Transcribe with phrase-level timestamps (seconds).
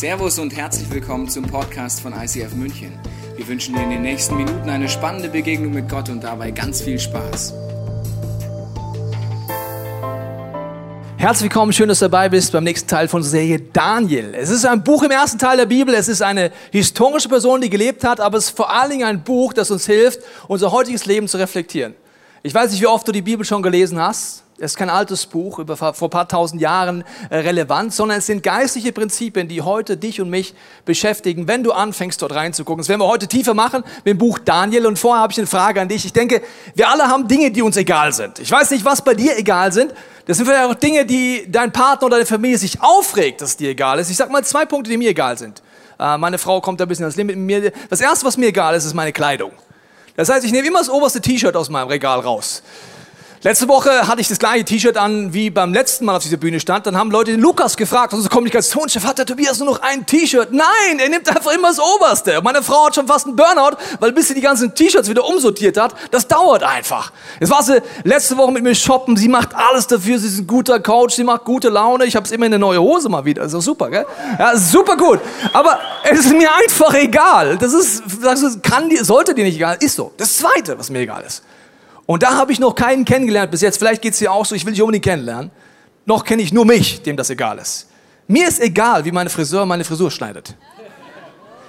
[0.00, 2.98] Servus und herzlich willkommen zum Podcast von ICF München.
[3.36, 6.80] Wir wünschen dir in den nächsten Minuten eine spannende Begegnung mit Gott und dabei ganz
[6.80, 7.52] viel Spaß.
[11.18, 14.32] Herzlich willkommen, schön, dass du dabei bist beim nächsten Teil von Serie Daniel.
[14.34, 17.68] Es ist ein Buch im ersten Teil der Bibel, es ist eine historische Person, die
[17.68, 21.04] gelebt hat, aber es ist vor allen Dingen ein Buch, das uns hilft, unser heutiges
[21.04, 21.94] Leben zu reflektieren.
[22.42, 24.44] Ich weiß nicht, wie oft du die Bibel schon gelesen hast.
[24.62, 28.26] Es ist kein altes Buch, über, vor ein paar tausend Jahren äh, relevant, sondern es
[28.26, 32.82] sind geistliche Prinzipien, die heute dich und mich beschäftigen, wenn du anfängst, dort reinzugucken.
[32.82, 34.86] Das werden wir heute tiefer machen mit dem Buch Daniel.
[34.86, 36.04] Und vorher habe ich eine Frage an dich.
[36.04, 36.42] Ich denke,
[36.74, 38.38] wir alle haben Dinge, die uns egal sind.
[38.38, 39.94] Ich weiß nicht, was bei dir egal sind.
[40.26, 43.56] Das sind vielleicht auch Dinge, die dein Partner oder deine Familie sich aufregt, dass es
[43.56, 44.10] dir egal ist.
[44.10, 45.62] Ich sage mal zwei Punkte, die mir egal sind.
[45.98, 47.72] Äh, meine Frau kommt da ein bisschen ans Limit mit mir.
[47.88, 49.52] Das erste, was mir egal ist, ist meine Kleidung.
[50.16, 52.62] Das heißt, ich nehme immer das oberste T-Shirt aus meinem Regal raus.
[53.42, 56.60] Letzte Woche hatte ich das gleiche T-Shirt an, wie beim letzten Mal auf dieser Bühne
[56.60, 56.86] stand.
[56.86, 60.52] Dann haben Leute den Lukas gefragt, unser Kommunikationschef, hat der Tobias nur noch ein T-Shirt?
[60.52, 62.38] Nein, er nimmt einfach immer das Oberste.
[62.42, 65.78] Meine Frau hat schon fast einen Burnout, weil bis sie die ganzen T-Shirts wieder umsortiert
[65.78, 67.12] hat, das dauert einfach.
[67.40, 70.46] Jetzt war sie letzte Woche mit mir shoppen, sie macht alles dafür, sie ist ein
[70.46, 72.04] guter Coach, sie macht gute Laune.
[72.04, 74.04] Ich habe immer eine neue Hose mal wieder, ist super, gell?
[74.38, 75.18] Ja, super gut.
[75.54, 77.56] Aber es ist mir einfach egal.
[77.56, 80.12] Das ist, das kann, sollte dir nicht egal, ist so.
[80.18, 81.42] Das Zweite, was mir egal ist.
[82.10, 83.78] Und da habe ich noch keinen kennengelernt bis jetzt.
[83.78, 85.52] Vielleicht geht es dir auch so, ich will dich unbedingt kennenlernen.
[86.06, 87.86] Noch kenne ich nur mich, dem das egal ist.
[88.26, 90.56] Mir ist egal, wie meine Friseur meine Frisur schneidet.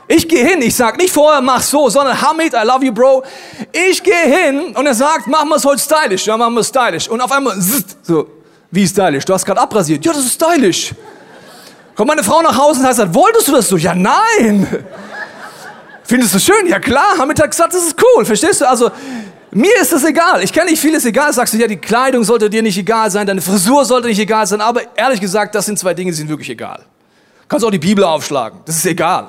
[0.08, 3.24] Ich gehe hin, ich sage nicht vorher, mach so, sondern Hamid, I love you, Bro.
[3.72, 6.26] Ich gehe hin und er sagt, machen wir es heute stylisch.
[6.26, 7.08] Ja, machen wir es stylisch.
[7.08, 7.56] Und auf einmal,
[8.02, 8.28] so,
[8.72, 9.26] wie stylisch?
[9.26, 10.04] Du hast gerade abrasiert.
[10.04, 10.96] Ja, das ist stylisch.
[11.96, 13.78] Kommt meine Frau nach Hause und sagt, wolltest du das so?
[13.78, 14.66] Ja, nein.
[16.04, 16.66] Findest du schön?
[16.66, 17.20] Ja, klar.
[17.20, 18.26] Hamid hat gesagt, das ist cool.
[18.26, 18.68] Verstehst du?
[18.68, 18.90] Also,
[19.52, 20.44] mir ist das egal.
[20.44, 21.34] Ich kenne nicht vieles egal.
[21.34, 24.48] Sagst du, ja, die Kleidung sollte dir nicht egal sein, deine Frisur sollte nicht egal
[24.48, 24.62] sein.
[24.62, 26.86] Aber ehrlich gesagt, das sind zwei Dinge, die sind wirklich egal.
[27.48, 28.62] Kannst auch die Bibel aufschlagen.
[28.66, 29.28] Das ist egal.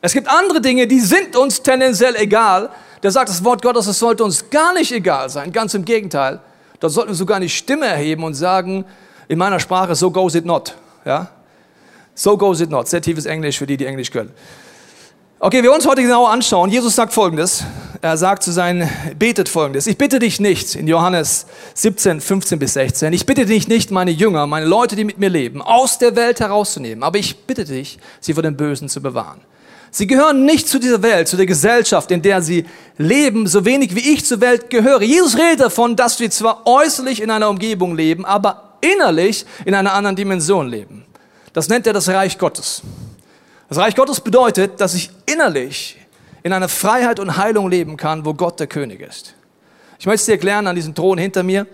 [0.00, 2.70] Es gibt andere Dinge, die sind uns tendenziell egal.
[3.02, 5.52] Da sagt das Wort Gottes, es sollte uns gar nicht egal sein.
[5.52, 6.40] Ganz im Gegenteil.
[6.80, 8.84] Da sollten wir sogar eine Stimme erheben und sagen,
[9.28, 10.74] in meiner Sprache, so goes it not.
[11.04, 11.28] Ja?
[12.14, 12.88] So goes it not.
[12.88, 14.32] Sehr tiefes Englisch für die, die Englisch können.
[15.46, 16.70] Okay, wir uns heute genauer anschauen.
[16.70, 17.64] Jesus sagt Folgendes.
[18.00, 18.88] Er sagt zu seinen,
[19.18, 19.86] betet Folgendes.
[19.86, 21.44] Ich bitte dich nicht, in Johannes
[21.74, 25.28] 17, 15 bis 16, ich bitte dich nicht, meine Jünger, meine Leute, die mit mir
[25.28, 29.42] leben, aus der Welt herauszunehmen, aber ich bitte dich, sie vor dem Bösen zu bewahren.
[29.90, 32.64] Sie gehören nicht zu dieser Welt, zu der Gesellschaft, in der sie
[32.96, 35.02] leben, so wenig wie ich zur Welt gehöre.
[35.02, 39.92] Jesus redet davon, dass wir zwar äußerlich in einer Umgebung leben, aber innerlich in einer
[39.92, 41.04] anderen Dimension leben.
[41.52, 42.80] Das nennt er das Reich Gottes.
[43.74, 45.98] Das Reich Gottes bedeutet, dass ich innerlich
[46.44, 49.34] in einer Freiheit und Heilung leben kann, wo Gott der König ist.
[49.98, 51.66] Ich möchte es dir erklären an diesem Thron hinter mir.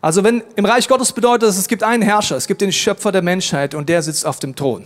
[0.00, 3.10] Also wenn im Reich Gottes bedeutet es, es gibt einen Herrscher, es gibt den Schöpfer
[3.10, 4.84] der Menschheit und der sitzt auf dem Thron.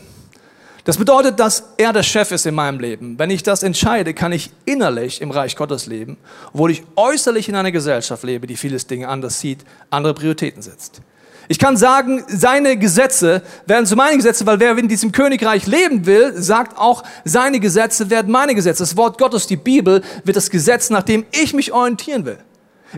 [0.85, 3.19] Das bedeutet, dass er der Chef ist in meinem Leben.
[3.19, 6.17] Wenn ich das entscheide, kann ich innerlich im Reich Gottes leben,
[6.55, 11.03] obwohl ich äußerlich in einer Gesellschaft lebe, die vieles Dinge anders sieht, andere Prioritäten setzt.
[11.49, 16.07] Ich kann sagen, seine Gesetze werden zu meinen Gesetzen, weil wer in diesem Königreich leben
[16.07, 18.83] will, sagt auch, seine Gesetze werden meine Gesetze.
[18.83, 22.39] Das Wort Gottes, die Bibel, wird das Gesetz, nach dem ich mich orientieren will.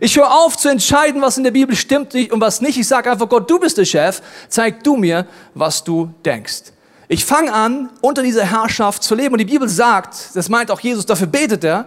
[0.01, 2.79] Ich höre auf zu entscheiden, was in der Bibel stimmt und was nicht.
[2.79, 6.73] Ich sage einfach, Gott, du bist der Chef, zeig du mir, was du denkst.
[7.09, 9.33] Ich fange an, unter dieser Herrschaft zu leben.
[9.33, 11.87] Und die Bibel sagt, das meint auch Jesus, dafür betet er,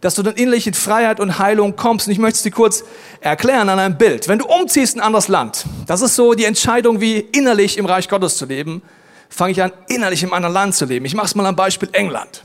[0.00, 2.06] dass du dann innerlich in Freiheit und Heilung kommst.
[2.06, 2.84] Und ich möchte es dir kurz
[3.20, 4.28] erklären an einem Bild.
[4.28, 7.86] Wenn du umziehst in ein anderes Land, das ist so die Entscheidung, wie innerlich im
[7.86, 8.82] Reich Gottes zu leben,
[9.28, 11.04] fange ich an, innerlich im anderen Land zu leben.
[11.06, 12.42] Ich mache es mal am Beispiel England.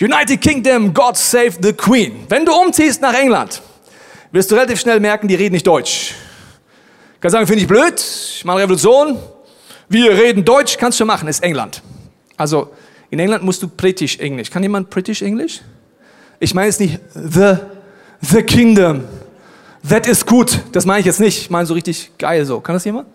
[0.00, 2.26] United Kingdom, God save the Queen.
[2.28, 3.62] Wenn du umziehst nach England,
[4.30, 6.14] wirst du relativ schnell merken, die reden nicht Deutsch.
[7.14, 9.18] Ich kann sagen, finde ich blöd, ich mache Revolution,
[9.88, 11.82] wir reden Deutsch, kannst du machen, ist England.
[12.36, 12.72] Also
[13.08, 14.50] in England musst du British Englisch.
[14.50, 15.62] Kann jemand British Englisch?
[16.38, 17.54] Ich meine jetzt nicht the,
[18.20, 19.04] the kingdom.
[19.88, 20.60] That is gut.
[20.72, 21.42] Das meine ich jetzt nicht.
[21.42, 22.60] Ich meine so richtig geil so.
[22.60, 23.06] Kann das jemand?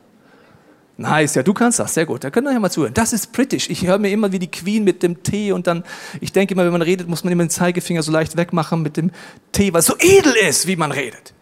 [0.97, 2.23] Nice, ja, du kannst das, sehr gut.
[2.23, 2.93] Da könnt ihr ja mal zuhören.
[2.93, 3.69] Das ist britisch.
[3.69, 5.83] Ich höre mir immer wie die Queen mit dem Tee und dann,
[6.19, 8.97] ich denke immer, wenn man redet, muss man immer den Zeigefinger so leicht wegmachen mit
[8.97, 9.09] dem
[9.51, 11.33] Tee, weil es so edel ist, wie man redet.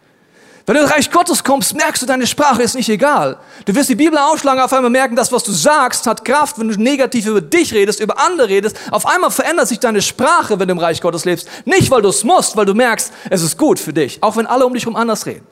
[0.70, 3.38] Wenn du ins Reich Gottes kommst, merkst du, deine Sprache ist nicht egal.
[3.64, 6.60] Du wirst die Bibel aufschlagen, auf einmal merken, das, was du sagst, hat Kraft.
[6.60, 10.60] Wenn du negativ über dich redest, über andere redest, auf einmal verändert sich deine Sprache,
[10.60, 11.48] wenn du im Reich Gottes lebst.
[11.64, 14.22] Nicht, weil du es musst, weil du merkst, es ist gut für dich.
[14.22, 15.44] Auch wenn alle um dich herum anders reden.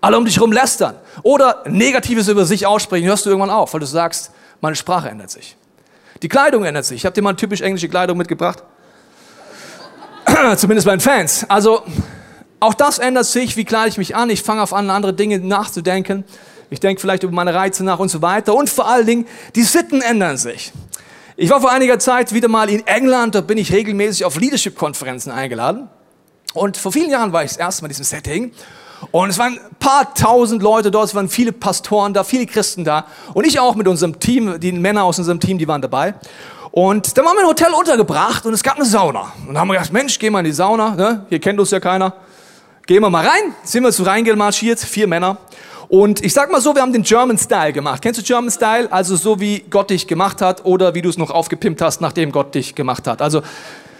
[0.00, 0.94] Alle um dich herum lästern.
[1.24, 4.30] Oder Negatives über sich aussprechen, hörst du irgendwann auf, weil du sagst,
[4.60, 5.56] meine Sprache ändert sich.
[6.22, 6.98] Die Kleidung ändert sich.
[6.98, 8.62] Ich habe dir mal typisch englische Kleidung mitgebracht.
[10.56, 11.44] Zumindest bei den Fans.
[11.48, 11.82] Also,
[12.62, 14.30] auch das ändert sich, wie kleide ich mich an.
[14.30, 16.24] Ich fange auf an, andere Dinge nachzudenken.
[16.70, 18.54] Ich denke vielleicht über meine Reize nach und so weiter.
[18.54, 19.26] Und vor allen Dingen,
[19.56, 20.72] die Sitten ändern sich.
[21.36, 25.32] Ich war vor einiger Zeit wieder mal in England, da bin ich regelmäßig auf Leadership-Konferenzen
[25.32, 25.88] eingeladen.
[26.54, 28.52] Und vor vielen Jahren war ich das erste Mal in diesem Setting.
[29.10, 32.84] Und es waren ein paar tausend Leute dort, es waren viele Pastoren da, viele Christen
[32.84, 33.06] da.
[33.34, 36.14] Und ich auch mit unserem Team, die Männer aus unserem Team, die waren dabei.
[36.70, 39.32] Und dann waren wir im Hotel untergebracht und es gab eine Sauna.
[39.40, 41.26] Und dann haben wir gedacht, Mensch, geh mal in die Sauna, ne?
[41.28, 42.14] hier kennt uns ja keiner.
[42.86, 45.36] Gehen wir mal rein, sind wir so reingemarschiert, vier Männer.
[45.88, 48.02] Und ich sag mal so, wir haben den German Style gemacht.
[48.02, 48.90] Kennst du German Style?
[48.90, 52.32] Also so wie Gott dich gemacht hat oder wie du es noch aufgepimpt hast, nachdem
[52.32, 53.22] Gott dich gemacht hat.
[53.22, 53.42] Also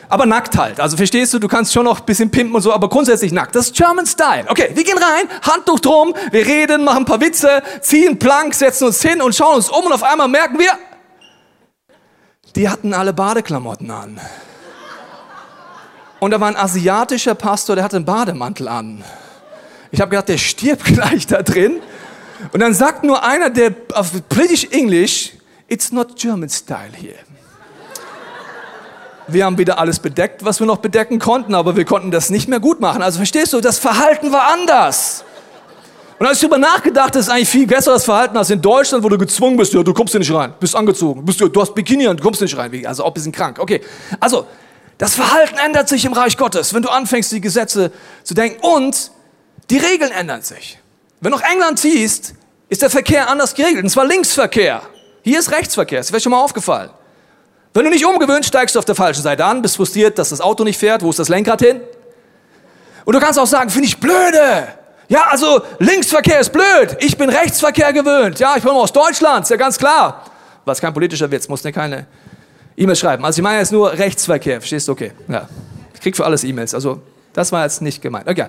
[0.09, 0.79] aber nackt halt.
[0.79, 3.55] Also verstehst du, du kannst schon noch ein bisschen pimpen und so, aber grundsätzlich nackt.
[3.55, 4.45] Das ist German Style.
[4.49, 8.89] Okay, wir gehen rein, Handtuch drum, wir reden, machen ein paar Witze, ziehen Plank, setzen
[8.89, 10.73] uns hin und schauen uns um und auf einmal merken wir,
[12.57, 14.21] die hatten alle Badeklamotten an.
[16.23, 19.03] Und da war ein asiatischer Pastor, der hatte einen Bademantel an.
[19.91, 21.81] Ich habe gedacht, der stirbt gleich da drin.
[22.53, 25.33] Und dann sagt nur einer, der auf British English,
[25.67, 27.17] it's not German style here.
[29.27, 32.47] Wir haben wieder alles bedeckt, was wir noch bedecken konnten, aber wir konnten das nicht
[32.49, 33.03] mehr gut machen.
[33.03, 35.25] Also verstehst du, das Verhalten war anders.
[36.21, 39.09] Und als ich darüber nachgedacht, das ist eigentlich viel besseres Verhalten als in Deutschland, wo
[39.09, 42.07] du gezwungen bist, ja, du kommst hier nicht rein, bist angezogen, bist, du hast Bikini
[42.07, 42.87] und du kommst nicht rein.
[42.87, 43.59] Also auch ein bisschen krank.
[43.59, 43.81] Okay,
[44.21, 44.47] also
[45.03, 47.91] das Verhalten ändert sich im Reich Gottes, wenn du anfängst, die Gesetze
[48.23, 48.65] zu denken.
[48.65, 49.11] Und
[49.69, 50.79] die Regeln ändern sich.
[51.21, 52.35] Wenn du nach England ziehst,
[52.69, 53.83] ist der Verkehr anders geregelt.
[53.83, 54.81] Und zwar Linksverkehr.
[55.23, 55.99] Hier ist Rechtsverkehr.
[55.99, 56.91] Das wäre schon mal aufgefallen.
[57.75, 60.41] Wenn du nicht umgewöhnt, steigst du auf der falschen Seite an, bist frustriert, dass das
[60.41, 61.03] Auto nicht fährt.
[61.03, 61.81] Wo ist das Lenkrad hin?
[63.05, 64.69] Und du kannst auch sagen, finde ich blöde.
[65.09, 66.97] Ja, also Linksverkehr ist blöd.
[67.01, 68.39] Ich bin Rechtsverkehr gewöhnt.
[68.39, 70.27] Ja, ich bin aus Deutschland, ist ja ganz klar.
[70.65, 72.07] Was kein politischer Witz, muss dir keine
[72.77, 73.25] E-Mail schreiben.
[73.25, 74.93] Also ich meine jetzt nur Rechtsverkehr, verstehst du?
[74.93, 75.49] Okay, ja.
[75.95, 76.75] Ich krieg für alles E-Mails.
[76.75, 77.01] Also
[77.33, 78.29] das war jetzt nicht gemeint.
[78.29, 78.47] Okay.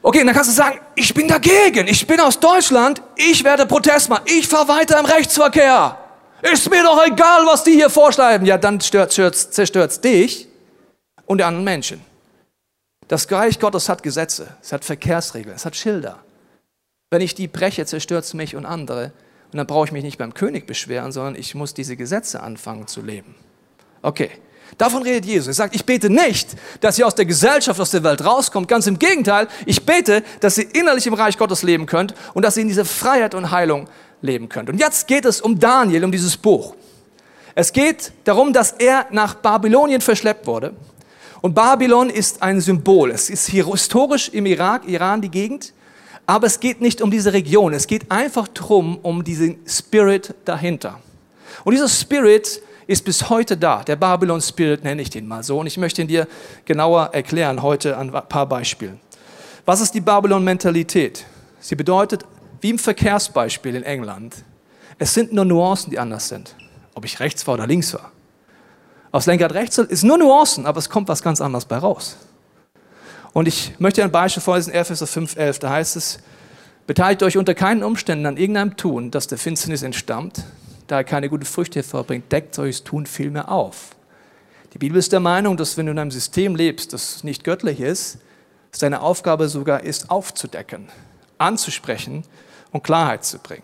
[0.00, 1.88] Okay, dann kannst du sagen, ich bin dagegen.
[1.88, 3.02] Ich bin aus Deutschland.
[3.16, 4.24] Ich werde Protest machen.
[4.26, 5.98] Ich fahre weiter im Rechtsverkehr.
[6.40, 8.46] Ist mir doch egal, was die hier vorschreiben.
[8.46, 10.46] Ja, dann zerstört es dich
[11.26, 12.00] und die anderen Menschen.
[13.08, 16.18] Das Reich Gottes hat Gesetze, es hat Verkehrsregeln, es hat Schilder.
[17.10, 19.12] Wenn ich die breche, zerstört es mich und andere.
[19.52, 22.86] Und dann brauche ich mich nicht beim König beschweren, sondern ich muss diese Gesetze anfangen
[22.86, 23.34] zu leben.
[24.02, 24.30] Okay,
[24.76, 25.48] davon redet Jesus.
[25.48, 26.50] Er sagt, ich bete nicht,
[26.80, 28.68] dass ihr aus der Gesellschaft, aus der Welt rauskommt.
[28.68, 32.56] Ganz im Gegenteil, ich bete, dass ihr innerlich im Reich Gottes leben könnt und dass
[32.56, 33.88] ihr in diese Freiheit und Heilung
[34.20, 34.68] leben könnt.
[34.68, 36.74] Und jetzt geht es um Daniel, um dieses Buch.
[37.54, 40.74] Es geht darum, dass er nach Babylonien verschleppt wurde.
[41.40, 43.10] Und Babylon ist ein Symbol.
[43.10, 45.72] Es ist hier historisch im Irak, Iran die Gegend.
[46.28, 47.72] Aber es geht nicht um diese Region.
[47.72, 51.00] Es geht einfach darum, um diesen Spirit dahinter.
[51.64, 53.82] Und dieser Spirit ist bis heute da.
[53.82, 55.58] Der Babylon Spirit nenne ich den mal so.
[55.58, 56.28] Und ich möchte ihn dir
[56.66, 59.00] genauer erklären heute an ein paar Beispielen.
[59.64, 61.24] Was ist die Babylon Mentalität?
[61.60, 62.26] Sie bedeutet
[62.60, 64.34] wie im Verkehrsbeispiel in England.
[64.98, 66.54] Es sind nur Nuancen, die anders sind.
[66.92, 68.12] Ob ich rechts war oder links war.
[69.12, 72.18] Aus Lenkrad rechts ist nur Nuancen, aber es kommt was ganz anderes bei raus.
[73.32, 75.60] Und ich möchte ein Beispiel vorlesen, Epheser 5,11.
[75.60, 76.20] Da heißt es,
[76.86, 80.44] beteiligt euch unter keinen Umständen an irgendeinem Tun, das der Finsternis entstammt,
[80.86, 83.90] da er keine guten Früchte hervorbringt, deckt solches Tun vielmehr auf.
[84.74, 87.80] Die Bibel ist der Meinung, dass wenn du in einem System lebst, das nicht göttlich
[87.80, 88.18] ist,
[88.70, 90.88] dass deine Aufgabe sogar ist, aufzudecken,
[91.38, 92.24] anzusprechen
[92.70, 93.62] und Klarheit zu bringen.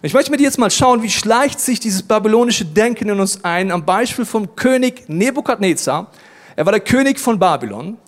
[0.00, 3.20] Und ich möchte mit dir jetzt mal schauen, wie schleicht sich dieses babylonische Denken in
[3.20, 6.10] uns ein, am Beispiel vom König Nebukadnezar.
[6.56, 7.98] Er war der König von Babylon.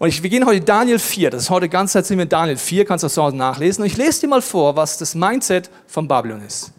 [0.00, 2.86] Und ich, wir gehen heute Daniel 4, das ist heute ganz sind wir Daniel 4,
[2.86, 3.82] kannst du das zu nachlesen.
[3.82, 6.72] Und ich lese dir mal vor, was das Mindset von Babylon ist.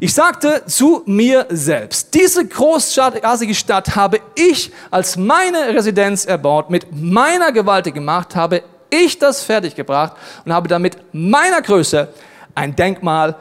[0.00, 6.86] Ich sagte zu mir selbst, diese großartige Stadt habe ich als meine Residenz erbaut, mit
[6.90, 10.14] meiner gewaltigen Macht habe ich das fertiggebracht
[10.46, 12.08] und habe damit meiner Größe
[12.54, 13.36] ein Denkmal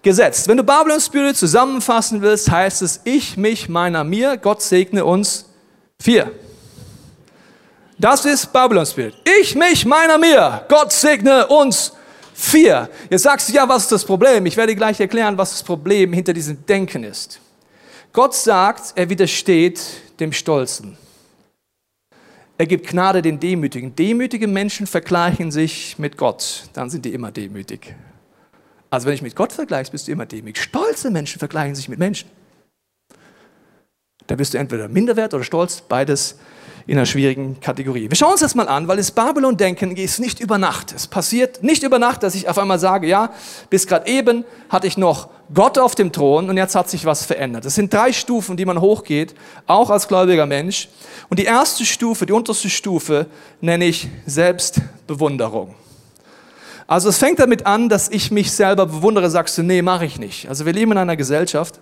[0.00, 0.48] gesetzt.
[0.48, 5.50] Wenn du Babylon Spirit zusammenfassen willst, heißt es ich, mich, meiner, mir, Gott segne uns
[5.98, 6.32] vier.
[8.00, 9.14] Das ist Babylon Spirit.
[9.42, 11.92] Ich, mich, meiner, mir, Gott segne uns
[12.32, 12.88] vier.
[13.10, 14.46] Jetzt sagst du, ja, was ist das Problem?
[14.46, 17.40] Ich werde gleich erklären, was das Problem hinter diesem Denken ist.
[18.14, 19.82] Gott sagt, er widersteht
[20.18, 20.96] dem Stolzen.
[22.56, 23.94] Er gibt Gnade den Demütigen.
[23.94, 27.94] Demütige Menschen vergleichen sich mit Gott, dann sind die immer demütig.
[28.88, 30.62] Also wenn ich mit Gott vergleichst, bist du immer demütig.
[30.62, 32.30] Stolze Menschen vergleichen sich mit Menschen.
[34.26, 36.38] Da bist du entweder minderwert oder stolz, beides
[36.90, 38.10] in einer schwierigen Kategorie.
[38.10, 40.92] Wir schauen uns das mal an, weil das Babylon-Denken ist nicht über Nacht.
[40.92, 43.30] Es passiert nicht über Nacht, dass ich auf einmal sage, ja,
[43.70, 47.24] bis gerade eben hatte ich noch Gott auf dem Thron und jetzt hat sich was
[47.24, 47.64] verändert.
[47.64, 49.36] Das sind drei Stufen, die man hochgeht,
[49.68, 50.88] auch als gläubiger Mensch.
[51.28, 53.26] Und die erste Stufe, die unterste Stufe,
[53.60, 55.76] nenne ich Selbstbewunderung.
[56.88, 60.18] Also es fängt damit an, dass ich mich selber bewundere, sagst du, nee, mache ich
[60.18, 60.48] nicht.
[60.48, 61.80] Also wir leben in einer Gesellschaft,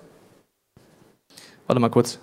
[1.66, 2.18] Warte mal kurz.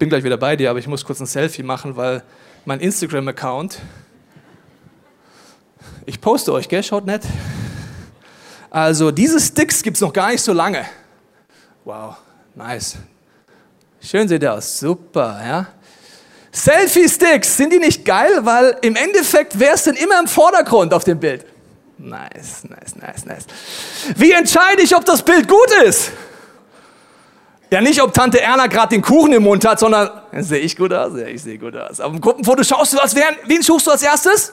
[0.00, 2.22] Bin gleich wieder bei dir, aber ich muss kurz ein Selfie machen, weil
[2.64, 3.78] mein Instagram-Account.
[6.06, 6.82] Ich poste euch, gell?
[6.82, 7.22] Schaut nett.
[8.70, 10.86] Also, diese Sticks gibt es noch gar nicht so lange.
[11.84, 12.16] Wow,
[12.54, 12.96] nice.
[14.00, 15.66] Schön sieht aus, super, ja.
[16.50, 18.40] Selfie-Sticks, sind die nicht geil?
[18.40, 21.44] Weil im Endeffekt, wer ist denn immer im Vordergrund auf dem Bild?
[21.98, 23.44] Nice, nice, nice, nice.
[24.16, 26.10] Wie entscheide ich, ob das Bild gut ist?
[27.72, 30.92] Ja, nicht, ob Tante Erna gerade den Kuchen im Mund hat, sondern sehe ich gut
[30.92, 31.12] aus?
[31.16, 32.00] Ja, ich sehe gut aus.
[32.00, 34.52] Auf dem Gruppenfoto schaust du, als wären, wen suchst du als erstes?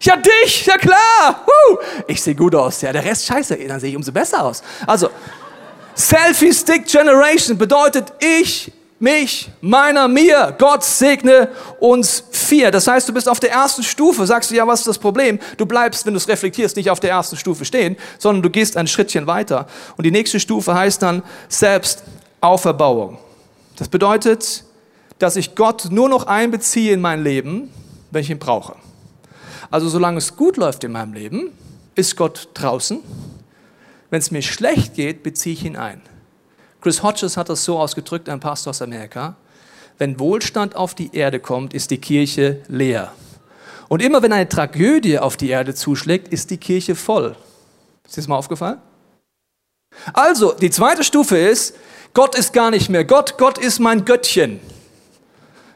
[0.00, 1.46] Ja, dich, ja klar.
[1.46, 1.78] Woo.
[2.06, 2.82] Ich sehe gut aus.
[2.82, 4.62] Ja, der Rest scheiße, dann sehe ich umso besser aus.
[4.86, 5.08] Also,
[5.94, 8.70] Selfie Stick Generation bedeutet, ich
[9.00, 10.54] mich, meiner, mir.
[10.58, 11.48] Gott segne
[11.80, 12.70] uns vier.
[12.70, 14.26] Das heißt, du bist auf der ersten Stufe.
[14.26, 15.38] Sagst du, ja, was ist das Problem?
[15.56, 18.76] Du bleibst, wenn du es reflektierst, nicht auf der ersten Stufe stehen, sondern du gehst
[18.76, 19.66] ein Schrittchen weiter.
[19.96, 21.22] Und die nächste Stufe heißt dann
[22.40, 23.18] Selbstauferbauung.
[23.76, 24.64] Das bedeutet,
[25.18, 27.70] dass ich Gott nur noch einbeziehe in mein Leben,
[28.10, 28.76] wenn ich ihn brauche.
[29.70, 31.50] Also solange es gut läuft in meinem Leben,
[31.96, 33.00] ist Gott draußen.
[34.10, 36.00] Wenn es mir schlecht geht, beziehe ich ihn ein.
[36.80, 39.34] Chris Hodges hat das so ausgedrückt, ein Pastor aus Amerika.
[39.98, 43.12] Wenn Wohlstand auf die Erde kommt, ist die Kirche leer.
[43.88, 47.34] Und immer wenn eine Tragödie auf die Erde zuschlägt, ist die Kirche voll.
[48.06, 48.78] Ist dir das mal aufgefallen?
[50.12, 51.74] Also, die zweite Stufe ist,
[52.14, 54.60] Gott ist gar nicht mehr Gott, Gott ist mein Göttchen.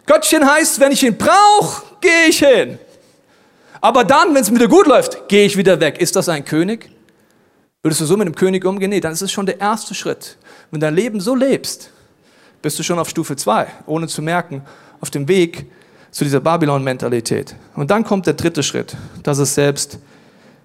[0.06, 2.78] Göttchen heißt, wenn ich ihn brauche, gehe ich hin.
[3.80, 6.00] Aber dann, wenn es wieder gut läuft, gehe ich wieder weg.
[6.00, 6.90] Ist das ein König?
[7.82, 8.90] Würdest du so mit einem König umgehen?
[8.90, 10.36] Nee, dann ist es schon der erste Schritt.
[10.70, 11.90] Wenn du dein Leben so lebst,
[12.62, 14.62] bist du schon auf Stufe 2, ohne zu merken,
[15.00, 15.66] auf dem Weg
[16.12, 17.56] zu dieser Babylon-Mentalität.
[17.74, 19.98] Und dann kommt der dritte Schritt, das ist selbst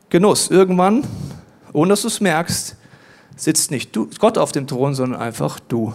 [0.10, 0.52] Genuss.
[0.52, 1.06] Irgendwann,
[1.74, 2.76] ohne dass du es merkst,
[3.38, 5.94] sitzt nicht du, Gott auf dem Thron, sondern einfach du.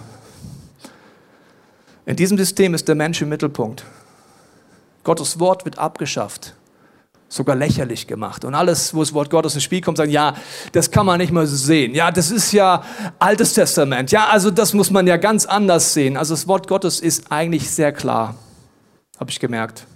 [2.06, 3.84] In diesem System ist der Mensch im Mittelpunkt.
[5.04, 6.54] Gottes Wort wird abgeschafft
[7.32, 8.44] sogar lächerlich gemacht.
[8.44, 10.34] Und alles, wo das Wort Gottes ins Spiel kommt, sagen, ja,
[10.72, 11.94] das kann man nicht mal so sehen.
[11.94, 12.84] Ja, das ist ja
[13.18, 14.12] Altes Testament.
[14.12, 16.18] Ja, also das muss man ja ganz anders sehen.
[16.18, 18.34] Also das Wort Gottes ist eigentlich sehr klar,
[19.18, 19.87] habe ich gemerkt.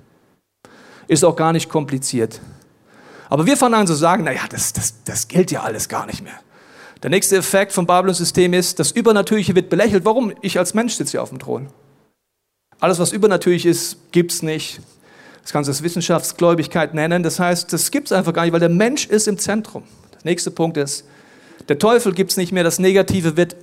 [1.08, 2.40] Ist auch gar nicht kompliziert.
[3.28, 6.22] Aber wir fangen an zu sagen, naja, das, das, das gilt ja alles gar nicht
[6.22, 6.40] mehr.
[7.02, 10.04] Der nächste Effekt vom Babylon-System ist, das Übernatürliche wird belächelt.
[10.04, 10.32] Warum?
[10.40, 11.68] Ich als Mensch sitze hier auf dem Thron.
[12.80, 14.80] Alles, was übernatürlich ist, gibt es nicht.
[15.42, 17.22] Das kannst du es Wissenschaftsgläubigkeit nennen.
[17.22, 19.84] Das heißt, das gibt es einfach gar nicht, weil der Mensch ist im Zentrum.
[20.12, 21.04] Der nächste Punkt ist,
[21.68, 23.56] der Teufel gibt es nicht mehr, das Negative wird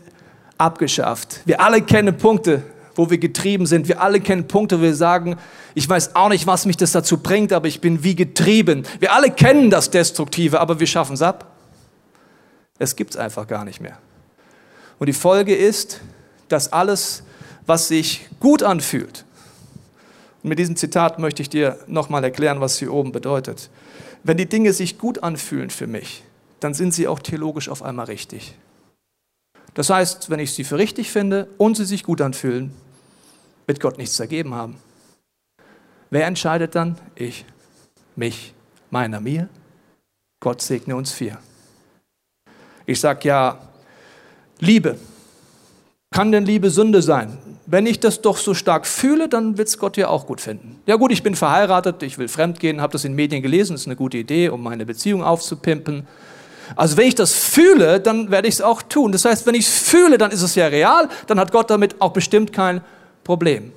[0.58, 1.42] abgeschafft.
[1.46, 2.64] Wir alle kennen Punkte,
[2.96, 3.88] wo wir getrieben sind.
[3.88, 5.38] Wir alle kennen Punkte, wo wir sagen,
[5.74, 8.84] ich weiß auch nicht, was mich das dazu bringt, aber ich bin wie getrieben.
[9.00, 11.53] Wir alle kennen das Destruktive, aber wir schaffen es ab.
[12.84, 13.98] Es gibt es einfach gar nicht mehr.
[15.00, 16.02] Und die Folge ist,
[16.50, 17.24] dass alles,
[17.66, 19.24] was sich gut anfühlt,
[20.44, 23.70] und mit diesem Zitat möchte ich dir nochmal erklären, was hier oben bedeutet.
[24.24, 26.24] Wenn die Dinge sich gut anfühlen für mich,
[26.60, 28.54] dann sind sie auch theologisch auf einmal richtig.
[29.74, 32.74] Das heißt, wenn ich sie für richtig finde und sie sich gut anfühlen,
[33.66, 34.76] wird Gott nichts ergeben haben.
[36.10, 36.98] Wer entscheidet dann?
[37.16, 37.46] Ich,
[38.18, 38.54] mich,
[38.92, 39.48] meiner, mir.
[40.42, 41.40] Gott segne uns vier.
[42.86, 43.60] Ich sage ja,
[44.60, 44.98] Liebe.
[46.12, 47.38] Kann denn Liebe Sünde sein?
[47.66, 50.82] wenn ich das doch so stark fühle, dann wird es Gott ja auch gut finden.
[50.86, 53.96] Ja gut, ich bin verheiratet, ich will fremdgehen, habe das in Medien gelesen, ist eine
[53.96, 56.06] gute Idee, um meine Beziehung aufzupimpen.
[56.76, 59.12] Also wenn ich das fühle, dann werde ich es auch tun.
[59.12, 62.02] Das heißt, wenn ich es fühle, dann ist es ja real, dann hat Gott damit
[62.02, 62.82] auch bestimmt kein
[63.24, 63.72] Problem.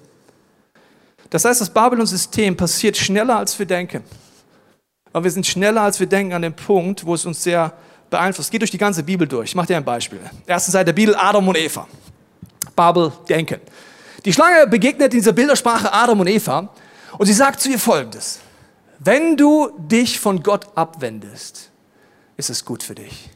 [1.30, 4.02] Das heißt, das Babylon-System passiert schneller, als wir denken.
[5.12, 7.72] Aber wir sind schneller, als wir denken an den Punkt, wo es uns sehr
[8.10, 8.50] beeinflusst.
[8.50, 9.50] Geht durch die ganze Bibel durch.
[9.50, 10.20] Ich mache dir ein Beispiel.
[10.46, 11.86] Erste Seite der Bibel, Adam und Eva.
[12.74, 13.60] Babel denken.
[14.24, 16.68] Die Schlange begegnet in dieser Bildersprache Adam und Eva
[17.18, 18.40] und sie sagt zu ihr Folgendes.
[18.98, 21.70] Wenn du dich von Gott abwendest,
[22.36, 23.30] ist es gut für dich.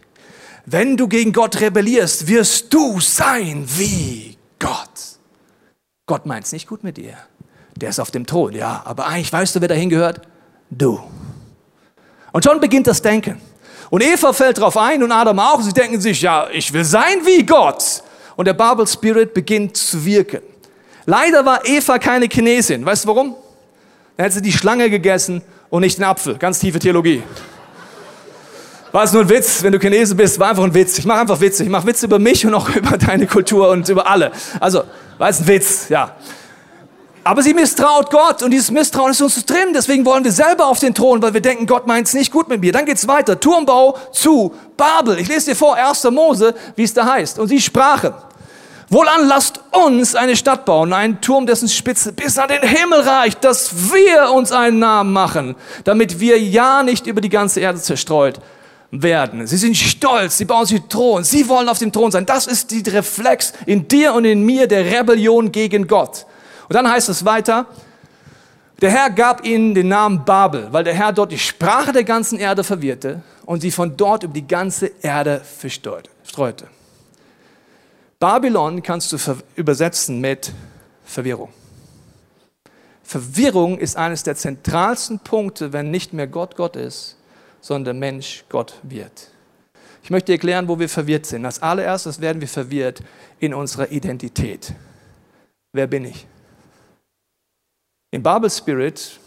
[0.66, 5.18] Wenn du gegen Gott rebellierst, wirst du sein wie Gott.
[6.06, 7.16] Gott meint es nicht gut mit dir.
[7.76, 10.22] Der ist auf dem Thron, ja, aber eigentlich weißt du, wer dahin gehört?
[10.70, 11.00] Du.
[12.32, 13.40] Und schon beginnt das Denken.
[13.90, 15.60] Und Eva fällt drauf ein und Adam auch.
[15.60, 18.02] Sie denken sich, ja, ich will sein wie Gott
[18.36, 20.40] und der Babel Spirit beginnt zu wirken.
[21.06, 22.86] Leider war Eva keine Chinesin.
[22.86, 23.34] Weißt du warum?
[24.16, 26.36] Dann hätte sie die Schlange gegessen und nicht den Apfel.
[26.36, 27.22] Ganz tiefe Theologie.
[28.92, 30.98] War es nur ein Witz, wenn du Chinese bist, war einfach ein Witz.
[30.98, 31.62] Ich mache einfach Witze.
[31.62, 34.32] Ich mache Witze über mich und auch über deine Kultur und über alle.
[34.58, 34.84] Also,
[35.18, 36.16] war es ein Witz, ja.
[37.22, 39.72] Aber sie misstraut Gott und dieses Misstrauen ist uns drin.
[39.74, 42.48] Deswegen wollen wir selber auf den Thron, weil wir denken, Gott meint es nicht gut
[42.48, 42.72] mit mir.
[42.72, 43.38] Dann geht's weiter.
[43.38, 45.18] Turmbau zu Babel.
[45.18, 46.04] Ich lese dir vor, 1.
[46.04, 47.38] Mose, wie es da heißt.
[47.38, 48.14] Und sie sprachen,
[48.88, 53.44] wohlan lasst uns eine Stadt bauen, einen Turm, dessen Spitze bis an den Himmel reicht,
[53.44, 58.40] dass wir uns einen Namen machen, damit wir ja nicht über die ganze Erde zerstreut
[58.90, 59.46] werden.
[59.46, 62.24] Sie sind stolz, sie bauen sich Thron, sie wollen auf dem Thron sein.
[62.24, 66.24] Das ist die Reflex in dir und in mir der Rebellion gegen Gott.
[66.70, 67.66] Und dann heißt es weiter,
[68.80, 72.38] der Herr gab ihnen den Namen Babel, weil der Herr dort die Sprache der ganzen
[72.38, 76.68] Erde verwirrte und sie von dort über die ganze Erde verstreute.
[78.20, 79.18] Babylon kannst du
[79.56, 80.52] übersetzen mit
[81.04, 81.48] Verwirrung.
[83.02, 87.16] Verwirrung ist eines der zentralsten Punkte, wenn nicht mehr Gott Gott ist,
[87.60, 89.32] sondern der Mensch Gott wird.
[90.04, 91.44] Ich möchte erklären, wo wir verwirrt sind.
[91.44, 93.02] Als allererstes werden wir verwirrt
[93.40, 94.72] in unserer Identität.
[95.72, 96.28] Wer bin ich?
[98.12, 99.20] Im Bible Spirit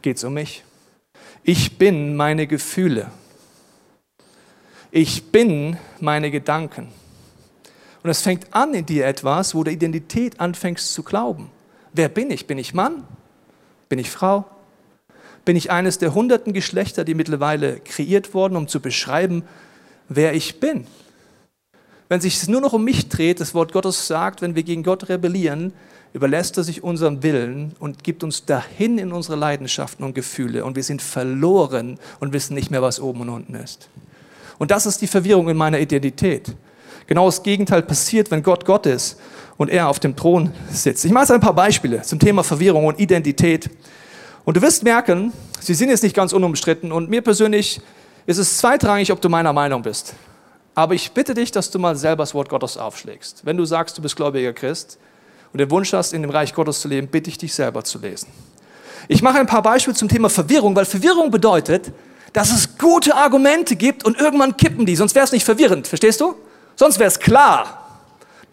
[0.00, 0.62] geht es um mich.
[1.42, 3.10] Ich bin meine Gefühle.
[4.92, 6.88] Ich bin meine Gedanken.
[8.04, 11.50] Und es fängt an in dir etwas, wo du Identität anfängst zu glauben.
[11.92, 12.46] Wer bin ich?
[12.46, 13.02] Bin ich Mann?
[13.88, 14.44] Bin ich Frau?
[15.44, 19.42] Bin ich eines der hunderten Geschlechter, die mittlerweile kreiert wurden, um zu beschreiben,
[20.08, 20.86] wer ich bin?
[22.12, 25.08] Wenn sich nur noch um mich dreht, das Wort Gottes sagt, wenn wir gegen Gott
[25.08, 25.72] rebellieren,
[26.12, 30.76] überlässt er sich unserem Willen und gibt uns dahin in unsere Leidenschaften und Gefühle und
[30.76, 33.88] wir sind verloren und wissen nicht mehr, was oben und unten ist.
[34.58, 36.54] Und das ist die Verwirrung in meiner Identität.
[37.06, 39.18] Genau das Gegenteil passiert, wenn Gott Gott ist
[39.56, 41.06] und er auf dem Thron sitzt.
[41.06, 43.70] Ich mache jetzt ein paar Beispiele zum Thema Verwirrung und Identität.
[44.44, 47.80] Und du wirst merken, sie sind jetzt nicht ganz unumstritten und mir persönlich
[48.26, 50.14] ist es zweitrangig, ob du meiner Meinung bist.
[50.74, 53.44] Aber ich bitte dich, dass du mal selber das Wort Gottes aufschlägst.
[53.44, 54.98] Wenn du sagst, du bist gläubiger Christ,
[55.52, 57.98] und den Wunsch hast, in dem Reich Gottes zu leben, bitte ich dich selber zu
[57.98, 58.28] lesen.
[59.08, 61.92] Ich mache ein paar Beispiele zum Thema Verwirrung, weil Verwirrung bedeutet,
[62.32, 66.20] dass es gute Argumente gibt und irgendwann kippen die, sonst wäre es nicht verwirrend, verstehst
[66.20, 66.34] du?
[66.76, 67.78] Sonst wäre es klar.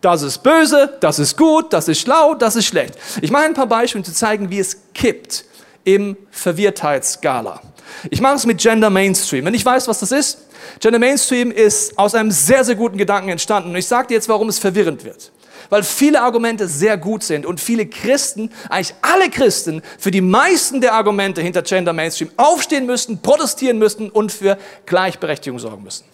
[0.02, 2.96] Das ist böse, das ist gut, das ist schlau, das ist schlecht.
[3.22, 5.46] Ich mache ein paar Beispiele, um zu zeigen, wie es kippt
[5.84, 7.62] im Verwirrtheitsskala.
[8.10, 9.46] Ich mache es mit Gender Mainstream.
[9.46, 10.40] Wenn ich weiß, was das ist,
[10.80, 13.70] Gender Mainstream ist aus einem sehr, sehr guten Gedanken entstanden.
[13.70, 15.32] Und ich sage dir jetzt, warum es verwirrend wird
[15.70, 20.82] weil viele Argumente sehr gut sind und viele Christen, eigentlich alle Christen, für die meisten
[20.82, 26.06] der Argumente hinter Gender Mainstream aufstehen müssten, protestieren müssten und für Gleichberechtigung sorgen müssen.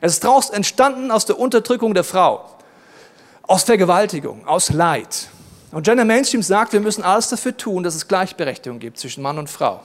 [0.00, 2.44] Es ist daraus entstanden aus der Unterdrückung der Frau,
[3.42, 5.28] aus Vergewaltigung, aus Leid.
[5.70, 9.38] Und Gender Mainstream sagt, wir müssen alles dafür tun, dass es Gleichberechtigung gibt zwischen Mann
[9.38, 9.80] und Frau.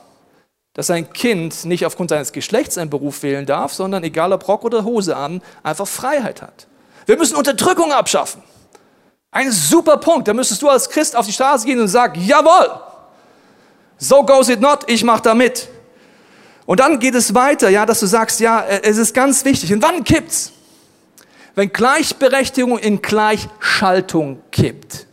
[0.77, 4.63] Dass ein Kind nicht aufgrund seines Geschlechts einen Beruf wählen darf, sondern egal ob Rock
[4.63, 6.67] oder Hose an, einfach Freiheit hat.
[7.05, 8.41] Wir müssen Unterdrückung abschaffen.
[9.31, 10.27] Ein super Punkt.
[10.27, 12.79] Da müsstest du als Christ auf die Straße gehen und sagen, jawohl,
[13.97, 15.67] so goes it not, ich mache da mit.
[16.65, 19.73] Und dann geht es weiter, ja, dass du sagst, ja, äh, es ist ganz wichtig.
[19.73, 20.51] Und wann kippt's?
[21.55, 25.07] Wenn Gleichberechtigung in Gleichschaltung kippt,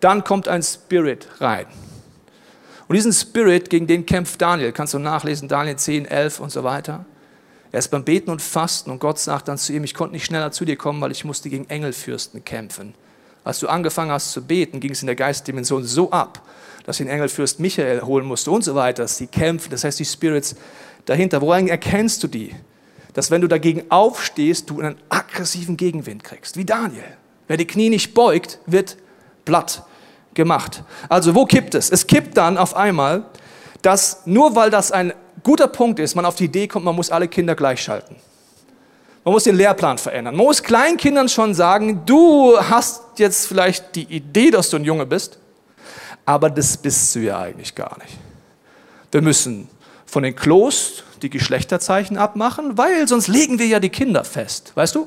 [0.00, 1.66] dann kommt ein Spirit rein.
[2.90, 6.64] Und diesen Spirit, gegen den kämpft Daniel, kannst du nachlesen, Daniel 10, 11 und so
[6.64, 7.04] weiter.
[7.70, 10.24] Er ist beim Beten und Fasten und Gott sagt dann zu ihm, ich konnte nicht
[10.24, 12.96] schneller zu dir kommen, weil ich musste gegen Engelfürsten kämpfen.
[13.44, 16.42] Als du angefangen hast zu beten, ging es in der Geistdimension so ab,
[16.84, 20.56] dass den Engelfürst Michael holen musste und so weiter, die kämpfen, das heißt die Spirits
[21.04, 21.40] dahinter.
[21.42, 22.56] Woran erkennst du die?
[23.12, 27.04] Dass wenn du dagegen aufstehst, du einen aggressiven Gegenwind kriegst, wie Daniel.
[27.46, 28.96] Wer die Knie nicht beugt, wird
[29.44, 29.84] platt
[30.34, 30.82] gemacht.
[31.08, 31.90] Also wo kippt es?
[31.90, 33.24] Es kippt dann auf einmal,
[33.82, 35.12] dass nur weil das ein
[35.42, 38.16] guter Punkt ist, man auf die Idee kommt, man muss alle Kinder gleichschalten.
[39.24, 40.34] Man muss den Lehrplan verändern.
[40.34, 45.04] Man muss Kleinkindern schon sagen, du hast jetzt vielleicht die Idee, dass du ein Junge
[45.04, 45.38] bist,
[46.24, 48.16] aber das bist du ja eigentlich gar nicht.
[49.12, 49.68] Wir müssen
[50.06, 54.72] von den Klos die Geschlechterzeichen abmachen, weil sonst legen wir ja die Kinder fest.
[54.74, 55.06] Weißt du?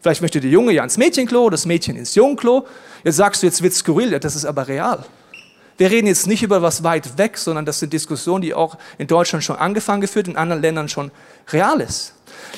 [0.00, 2.66] Vielleicht möchte der Junge ja ins Mädchenklo, das Mädchen ins Jungklo.
[3.04, 5.04] Jetzt sagst du, jetzt wird skurril, ja, das ist aber real.
[5.78, 9.06] Wir reden jetzt nicht über was weit weg, sondern das sind Diskussionen, die auch in
[9.06, 11.10] Deutschland schon angefangen geführt, in anderen Ländern schon
[11.52, 12.14] real ist.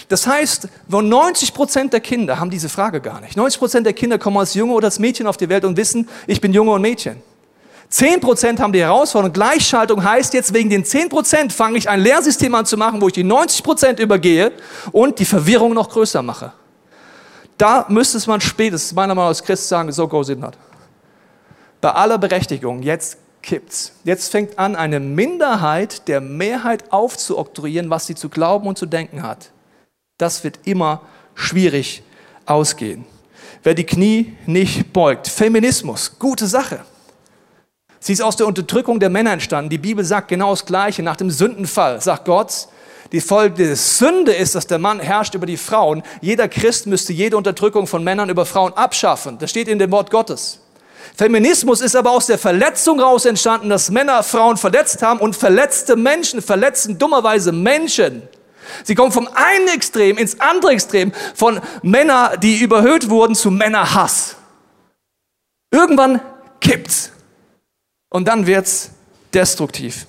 [0.08, 3.36] Das heißt, 90 Prozent der Kinder haben diese Frage gar nicht.
[3.36, 6.08] 90 Prozent der Kinder kommen als Junge oder als Mädchen auf die Welt und wissen,
[6.26, 7.16] ich bin Junge und Mädchen.
[7.90, 9.32] 10 Prozent haben die Herausforderung.
[9.32, 13.08] Gleichschaltung heißt jetzt, wegen den 10 Prozent fange ich ein Lehrsystem an zu machen, wo
[13.08, 14.52] ich die 90 Prozent übergehe
[14.92, 16.52] und die Verwirrung noch größer mache.
[17.58, 20.56] Da müsste man spätestens meiner Meinung nach als Christ sagen, so goes it not.
[21.80, 23.92] Bei aller Berechtigung, jetzt kippt's.
[24.04, 29.22] Jetzt fängt an, eine Minderheit der Mehrheit aufzuoktroyieren, was sie zu glauben und zu denken
[29.22, 29.50] hat.
[30.18, 31.02] Das wird immer
[31.34, 32.02] schwierig
[32.46, 33.04] ausgehen.
[33.62, 35.26] Wer die Knie nicht beugt.
[35.26, 36.84] Feminismus, gute Sache.
[38.00, 39.70] Sie ist aus der Unterdrückung der Männer entstanden.
[39.70, 41.02] Die Bibel sagt genau das Gleiche.
[41.02, 42.68] Nach dem Sündenfall sagt Gott,
[43.12, 46.02] die Folge der Sünde ist, dass der Mann herrscht über die Frauen.
[46.20, 49.38] Jeder Christ müsste jede Unterdrückung von Männern über Frauen abschaffen.
[49.38, 50.60] Das steht in dem Wort Gottes.
[51.16, 55.96] Feminismus ist aber aus der Verletzung raus entstanden, dass Männer Frauen verletzt haben und verletzte
[55.96, 58.22] Menschen verletzen dummerweise Menschen.
[58.84, 64.36] Sie kommen vom einen Extrem ins andere Extrem, von Männern, die überhöht wurden, zu Männerhass.
[65.70, 66.20] Irgendwann
[66.60, 67.10] kippt's.
[68.10, 68.90] Und dann wird's
[69.32, 70.06] destruktiv.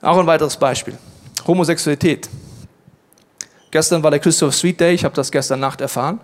[0.00, 0.98] Auch ein weiteres Beispiel.
[1.46, 2.28] Homosexualität.
[3.70, 6.20] Gestern war der Christopher Street Day, ich habe das gestern Nacht erfahren.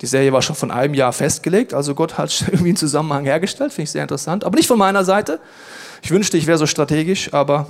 [0.00, 3.72] Die Serie war schon von einem Jahr festgelegt, also Gott hat irgendwie einen Zusammenhang hergestellt,
[3.72, 4.44] finde ich sehr interessant.
[4.44, 5.38] Aber nicht von meiner Seite.
[6.02, 7.68] Ich wünschte, ich wäre so strategisch, aber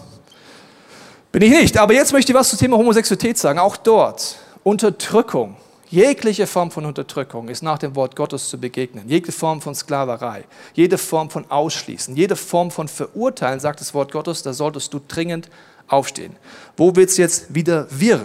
[1.31, 1.77] bin ich nicht.
[1.77, 3.59] Aber jetzt möchte ich was zum Thema Homosexualität sagen.
[3.59, 5.57] Auch dort Unterdrückung
[5.93, 9.05] Jegliche Form von Unterdrückung ist nach dem Wort Gottes zu begegnen.
[9.09, 14.11] Jede Form von Sklaverei, jede Form von Ausschließen, jede Form von Verurteilen, sagt das Wort
[14.11, 15.51] Gottes, da solltest du dringend
[15.93, 16.37] aufstehen.
[16.77, 18.25] Wo wird es jetzt wieder wirr?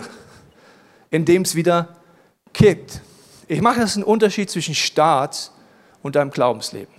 [1.10, 1.98] Indem es wieder
[2.54, 3.02] kippt.
[3.48, 5.52] Ich mache das einen Unterschied zwischen Staat
[6.02, 6.94] und deinem Glaubensleben.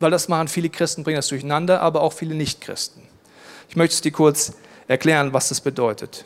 [0.00, 3.02] Weil das machen viele Christen, bringen das durcheinander, aber auch viele Nichtchristen.
[3.68, 4.52] Ich möchte es dir kurz
[4.86, 6.24] erklären, was das bedeutet.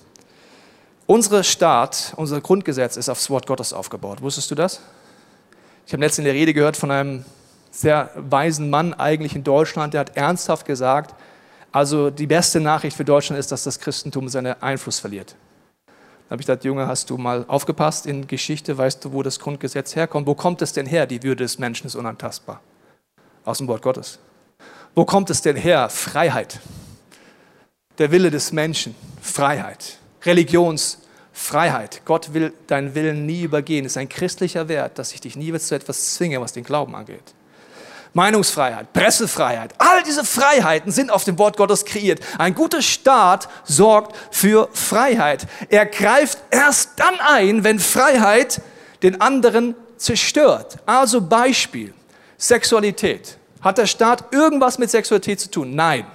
[1.06, 4.20] Unser Staat, unser Grundgesetz ist aufs Wort Gottes aufgebaut.
[4.20, 4.80] Wusstest du das?
[5.86, 7.24] Ich habe letztens in der Rede gehört von einem
[7.70, 11.14] sehr weisen Mann eigentlich in Deutschland, der hat ernsthaft gesagt,
[11.72, 15.34] also die beste Nachricht für Deutschland ist, dass das Christentum seinen Einfluss verliert.
[15.86, 19.38] Da habe ich gesagt, Junge, hast du mal aufgepasst in Geschichte, weißt du, wo das
[19.38, 20.26] Grundgesetz herkommt?
[20.26, 21.06] Wo kommt es denn her?
[21.06, 22.60] Die Würde des Menschen ist unantastbar.
[23.44, 24.18] Aus dem Wort Gottes.
[24.94, 25.88] Wo kommt es denn her?
[25.88, 26.60] Freiheit.
[27.98, 29.98] Der Wille des Menschen, Freiheit.
[30.22, 32.02] Religionsfreiheit.
[32.04, 33.86] Gott will deinen Willen nie übergehen.
[33.86, 36.94] Es ist ein christlicher Wert, dass ich dich nie zu etwas zwinge, was den Glauben
[36.94, 37.34] angeht.
[38.14, 42.20] Meinungsfreiheit, Pressefreiheit, all diese Freiheiten sind auf dem Wort Gottes kreiert.
[42.38, 45.46] Ein guter Staat sorgt für Freiheit.
[45.68, 48.60] Er greift erst dann ein, wenn Freiheit
[49.02, 50.78] den anderen zerstört.
[50.86, 51.94] Also Beispiel,
[52.36, 53.36] Sexualität.
[53.60, 55.74] Hat der Staat irgendwas mit Sexualität zu tun?
[55.74, 56.06] Nein.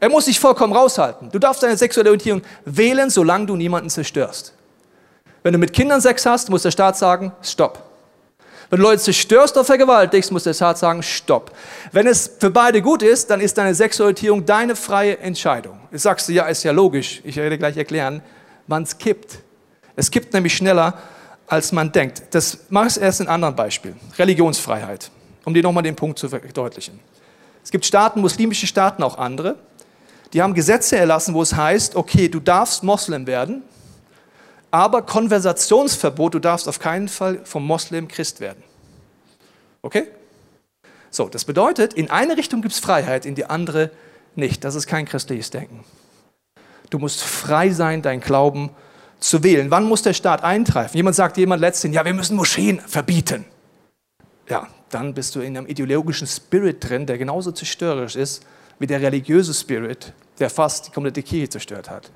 [0.00, 1.30] Er muss sich vollkommen raushalten.
[1.30, 4.52] Du darfst deine sexuelle Orientierung wählen, solange du niemanden zerstörst.
[5.42, 7.85] Wenn du mit Kindern Sex hast, muss der Staat sagen, stopp.
[8.68, 11.52] Wenn du Leute zerstörst oder vergewaltigst, muss der Staat sagen, stopp.
[11.92, 15.78] Wenn es für beide gut ist, dann ist deine Sexualitierung deine freie Entscheidung.
[15.92, 17.20] Jetzt sagst du, ja, ist ja logisch.
[17.24, 18.22] Ich werde gleich erklären,
[18.66, 19.38] wann es kippt.
[19.94, 20.94] Es kippt nämlich schneller,
[21.46, 22.22] als man denkt.
[22.32, 23.94] Das mache ich erst in einem anderen Beispiel.
[24.18, 25.10] Religionsfreiheit.
[25.44, 26.98] Um dir nochmal den Punkt zu verdeutlichen.
[27.62, 29.56] Es gibt Staaten, muslimische Staaten, auch andere,
[30.32, 33.62] die haben Gesetze erlassen, wo es heißt, okay, du darfst Moslem werden,
[34.76, 38.62] aber Konversationsverbot, du darfst auf keinen Fall vom Moslem Christ werden.
[39.80, 40.06] Okay?
[41.10, 43.90] So, das bedeutet, in eine Richtung gibt es Freiheit, in die andere
[44.34, 44.64] nicht.
[44.64, 45.82] Das ist kein christliches Denken.
[46.90, 48.68] Du musst frei sein, dein Glauben
[49.18, 49.70] zu wählen.
[49.70, 50.94] Wann muss der Staat eintreifen?
[50.94, 53.46] Jemand sagt jemand letztens, ja, wir müssen Moscheen verbieten.
[54.46, 58.44] Ja, dann bist du in einem ideologischen Spirit drin, der genauso zerstörerisch ist
[58.78, 62.10] wie der religiöse Spirit, der fast die komplette Kirche zerstört hat.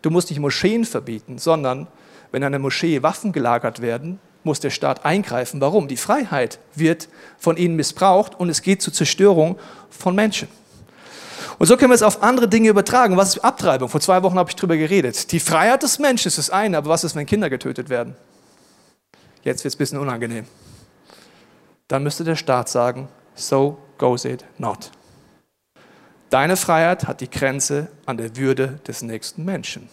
[0.00, 1.86] Du musst nicht Moscheen verbieten, sondern
[2.30, 5.60] wenn in einer Moschee Waffen gelagert werden, muss der Staat eingreifen.
[5.60, 5.88] Warum?
[5.88, 9.58] Die Freiheit wird von ihnen missbraucht und es geht zur Zerstörung
[9.90, 10.48] von Menschen.
[11.58, 13.16] Und so können wir es auf andere Dinge übertragen.
[13.16, 13.88] Was ist Abtreibung?
[13.88, 15.30] Vor zwei Wochen habe ich darüber geredet.
[15.30, 18.16] Die Freiheit des Menschen ist das eine, aber was ist, wenn Kinder getötet werden?
[19.44, 20.46] Jetzt wird es ein bisschen unangenehm.
[21.88, 24.90] Dann müsste der Staat sagen, so goes it not.
[26.32, 29.90] Deine Freiheit hat die Grenze an der Würde des nächsten Menschen.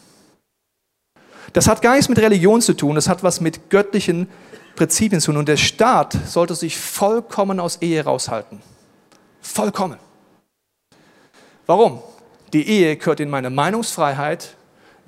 [1.51, 4.29] Das hat gar nichts mit Religion zu tun, das hat was mit göttlichen
[4.77, 5.39] Prinzipien zu tun.
[5.39, 8.61] Und der Staat sollte sich vollkommen aus Ehe raushalten.
[9.41, 9.97] Vollkommen.
[11.65, 12.01] Warum?
[12.53, 14.55] Die Ehe gehört in meine Meinungsfreiheit,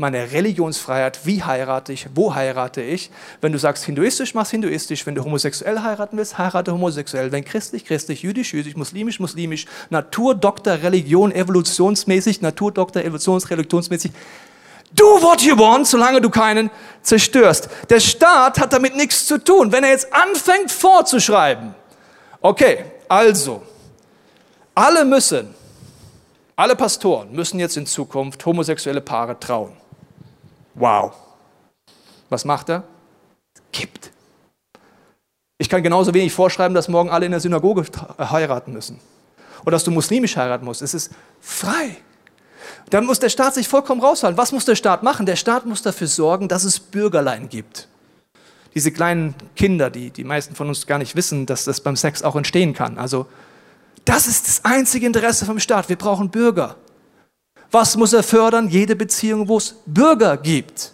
[0.01, 3.11] meine Religionsfreiheit, wie heirate ich, wo heirate ich.
[3.39, 5.05] Wenn du sagst hinduistisch, machst hinduistisch.
[5.05, 7.31] Wenn du homosexuell heiraten willst, heirate homosexuell.
[7.31, 14.11] Wenn christlich, christlich, jüdisch, jüdisch, muslimisch, muslimisch, Naturdoktor, Religion, evolutionsmäßig, Naturdoktor, evolutionsreligionsmäßig.
[14.93, 16.69] Do what you want, solange du keinen
[17.01, 17.69] zerstörst.
[17.89, 19.71] Der Staat hat damit nichts zu tun.
[19.71, 21.73] Wenn er jetzt anfängt vorzuschreiben,
[22.41, 23.61] okay, also,
[24.75, 25.53] alle müssen,
[26.55, 29.73] alle Pastoren müssen jetzt in Zukunft homosexuelle Paare trauen.
[30.73, 31.13] Wow.
[32.29, 32.83] Was macht er?
[33.71, 34.11] Kippt.
[35.57, 37.85] Ich kann genauso wenig vorschreiben, dass morgen alle in der Synagoge
[38.17, 38.99] heiraten müssen.
[39.61, 40.81] Oder dass du muslimisch heiraten musst.
[40.81, 41.97] Es ist frei.
[42.89, 44.37] Da muss der Staat sich vollkommen raushalten.
[44.37, 45.25] Was muss der Staat machen?
[45.25, 47.87] Der Staat muss dafür sorgen, dass es Bürgerlein gibt.
[48.73, 52.23] Diese kleinen Kinder, die die meisten von uns gar nicht wissen, dass das beim Sex
[52.23, 52.97] auch entstehen kann.
[52.97, 53.27] Also
[54.05, 55.89] Das ist das einzige Interesse vom Staat.
[55.89, 56.75] Wir brauchen Bürger.
[57.71, 58.67] Was muss er fördern?
[58.67, 60.91] Jede Beziehung, wo es Bürger gibt.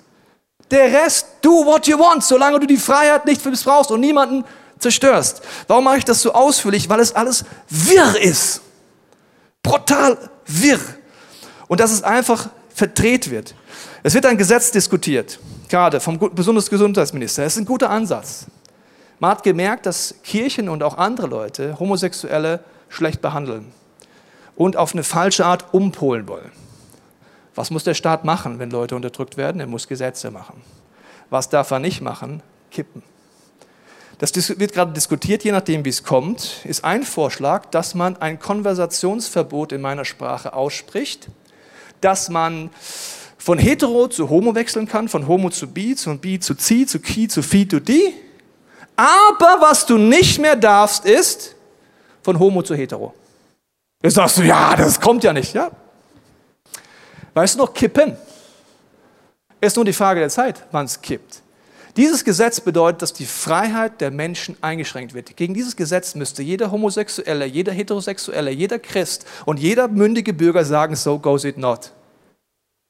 [0.70, 4.46] Der Rest, do what you want, solange du die Freiheit nicht missbrauchst und niemanden
[4.80, 5.42] zerstörst.
[5.68, 6.88] Warum mache ich das so ausführlich?
[6.90, 8.62] Weil es alles wirr ist.
[9.64, 10.80] Brutal wirr.
[11.68, 13.56] Und dass es einfach verdreht wird.
[14.04, 17.44] Es wird ein Gesetz diskutiert, gerade vom Bundesgesundheitsminister.
[17.44, 18.46] Es ist ein guter Ansatz.
[19.20, 23.72] Man hat gemerkt, dass Kirchen und auch andere Leute Homosexuelle schlecht behandeln
[24.56, 26.52] und auf eine falsche Art umpolen wollen.
[27.58, 29.60] Was muss der Staat machen, wenn Leute unterdrückt werden?
[29.60, 30.62] Er muss Gesetze machen.
[31.32, 32.44] Was darf er nicht machen?
[32.70, 33.02] Kippen.
[34.20, 38.38] Das wird gerade diskutiert, je nachdem, wie es kommt, ist ein Vorschlag, dass man ein
[38.38, 41.30] Konversationsverbot in meiner Sprache ausspricht,
[42.00, 42.70] dass man
[43.40, 47.00] von hetero zu homo wechseln kann, von homo zu bi, von bi zu zi, zu
[47.00, 48.14] ki, zu fi, zu di.
[48.96, 51.56] Aber was du nicht mehr darfst, ist
[52.22, 53.16] von homo zu hetero.
[54.04, 55.72] Jetzt sagst du, ja, das kommt ja nicht, ja?
[57.38, 58.18] Weißt du noch, kippen?
[59.62, 61.44] Ist nur die Frage der Zeit, wann es kippt.
[61.96, 65.38] Dieses Gesetz bedeutet, dass die Freiheit der Menschen eingeschränkt wird.
[65.38, 70.96] Gegen dieses Gesetz müsste jeder Homosexuelle, jeder Heterosexuelle, jeder Christ und jeder mündige Bürger sagen,
[70.96, 71.92] so goes it not.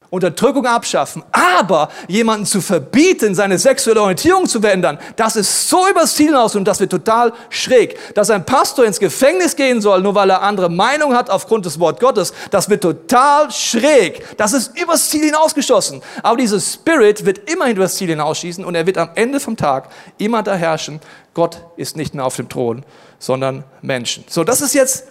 [0.09, 6.15] Unterdrückung abschaffen, aber jemanden zu verbieten, seine sexuelle Orientierung zu verändern, das ist so übers
[6.15, 7.97] Ziel hinaus und das wird total schräg.
[8.13, 11.79] Dass ein Pastor ins Gefängnis gehen soll, nur weil er andere Meinung hat aufgrund des
[11.79, 14.37] Wort Gottes, das wird total schräg.
[14.37, 16.01] Das ist übers Ziel hinausgeschossen.
[16.23, 19.89] Aber dieses Spirit wird immerhin übers Ziel hinausschießen und er wird am Ende vom Tag
[20.17, 21.01] immer da herrschen.
[21.33, 22.83] Gott ist nicht mehr auf dem Thron,
[23.19, 24.23] sondern Menschen.
[24.29, 25.05] So, das ist jetzt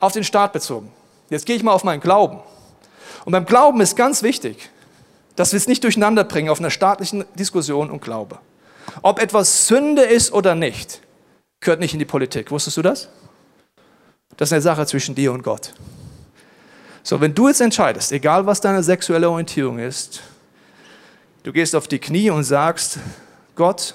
[0.00, 0.90] auf den Staat bezogen.
[1.30, 2.40] Jetzt gehe ich mal auf meinen Glauben.
[3.24, 4.70] Und beim Glauben ist ganz wichtig,
[5.36, 8.38] dass wir es nicht durcheinander bringen auf einer staatlichen Diskussion und Glaube.
[9.02, 11.00] Ob etwas Sünde ist oder nicht,
[11.60, 12.50] gehört nicht in die Politik.
[12.50, 13.08] Wusstest du das?
[14.36, 15.72] Das ist eine Sache zwischen dir und Gott.
[17.02, 20.22] So, wenn du jetzt entscheidest, egal was deine sexuelle Orientierung ist,
[21.44, 22.98] du gehst auf die Knie und sagst,
[23.54, 23.94] Gott,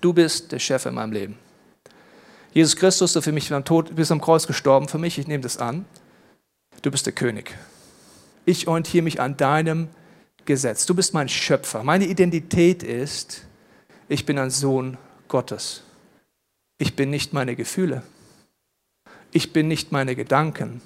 [0.00, 1.38] du bist der Chef in meinem Leben.
[2.52, 5.42] Jesus Christus, du für mich am Tod, bist am Kreuz gestorben, für mich, ich nehme
[5.42, 5.84] das an.
[6.80, 7.54] Du bist der König
[8.44, 9.88] ich orientiere mich an deinem
[10.44, 10.86] Gesetz.
[10.86, 11.84] Du bist mein Schöpfer.
[11.84, 13.44] Meine Identität ist,
[14.08, 14.96] ich bin ein Sohn
[15.28, 15.82] Gottes.
[16.78, 18.02] Ich bin nicht meine Gefühle.
[19.30, 20.82] Ich bin nicht meine Gedanken.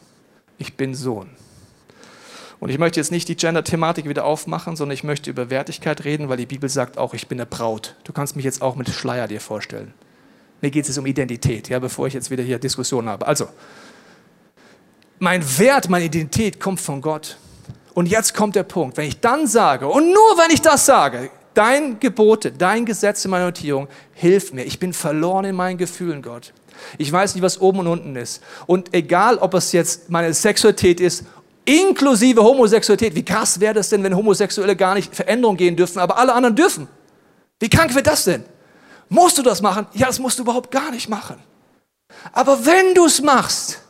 [0.58, 1.30] Ich bin Sohn.
[2.60, 6.28] Und ich möchte jetzt nicht die Gender-Thematik wieder aufmachen, sondern ich möchte über Wertigkeit reden,
[6.28, 7.96] weil die Bibel sagt auch, ich bin eine Braut.
[8.04, 9.92] Du kannst mich jetzt auch mit Schleier dir vorstellen.
[10.62, 13.26] Mir geht es um Identität, ja, bevor ich jetzt wieder hier Diskussionen habe.
[13.26, 13.48] Also,
[15.18, 17.36] mein Wert, meine Identität kommt von Gott.
[17.96, 21.30] Und jetzt kommt der Punkt, wenn ich dann sage, und nur wenn ich das sage,
[21.54, 24.64] dein Gebote, dein Gesetz in meiner Notierung, hilft mir.
[24.64, 26.52] Ich bin verloren in meinen Gefühlen, Gott.
[26.98, 28.42] Ich weiß nicht, was oben und unten ist.
[28.66, 31.24] Und egal, ob es jetzt meine Sexualität ist,
[31.64, 36.18] inklusive Homosexualität, wie krass wäre das denn, wenn Homosexuelle gar nicht Veränderungen gehen dürfen, aber
[36.18, 36.88] alle anderen dürfen?
[37.60, 38.44] Wie krank wird das denn?
[39.08, 39.86] Musst du das machen?
[39.94, 41.36] Ja, das musst du überhaupt gar nicht machen.
[42.34, 43.80] Aber wenn du es machst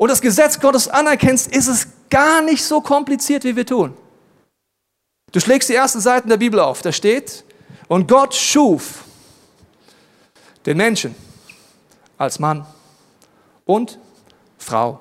[0.00, 3.94] und das Gesetz Gottes anerkennst, ist es gar nicht so kompliziert, wie wir tun.
[5.30, 7.44] Du schlägst die ersten Seiten der Bibel auf, da steht,
[7.86, 9.04] und Gott schuf
[10.64, 11.14] den Menschen
[12.16, 12.64] als Mann
[13.66, 13.98] und
[14.56, 15.00] Frau.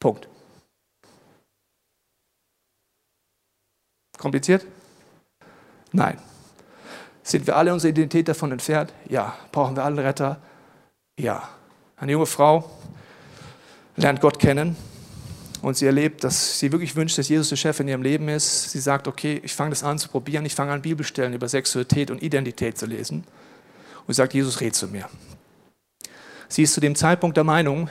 [0.00, 0.26] Punkt.
[4.18, 4.66] Kompliziert?
[5.92, 6.18] Nein.
[7.22, 8.92] Sind wir alle unsere Identität davon entfernt?
[9.08, 9.36] Ja.
[9.52, 10.40] Brauchen wir alle einen Retter?
[11.16, 11.48] Ja.
[11.96, 12.68] Eine junge Frau
[13.96, 14.76] lernt Gott kennen,
[15.62, 18.72] und sie erlebt, dass sie wirklich wünscht, dass Jesus der Chef in ihrem Leben ist.
[18.72, 22.10] Sie sagt, okay, ich fange das an zu probieren, ich fange an Bibelstellen über Sexualität
[22.10, 23.24] und Identität zu lesen.
[24.04, 25.08] Und sie sagt, Jesus, red zu mir.
[26.48, 27.88] Sie ist zu dem Zeitpunkt der Meinung,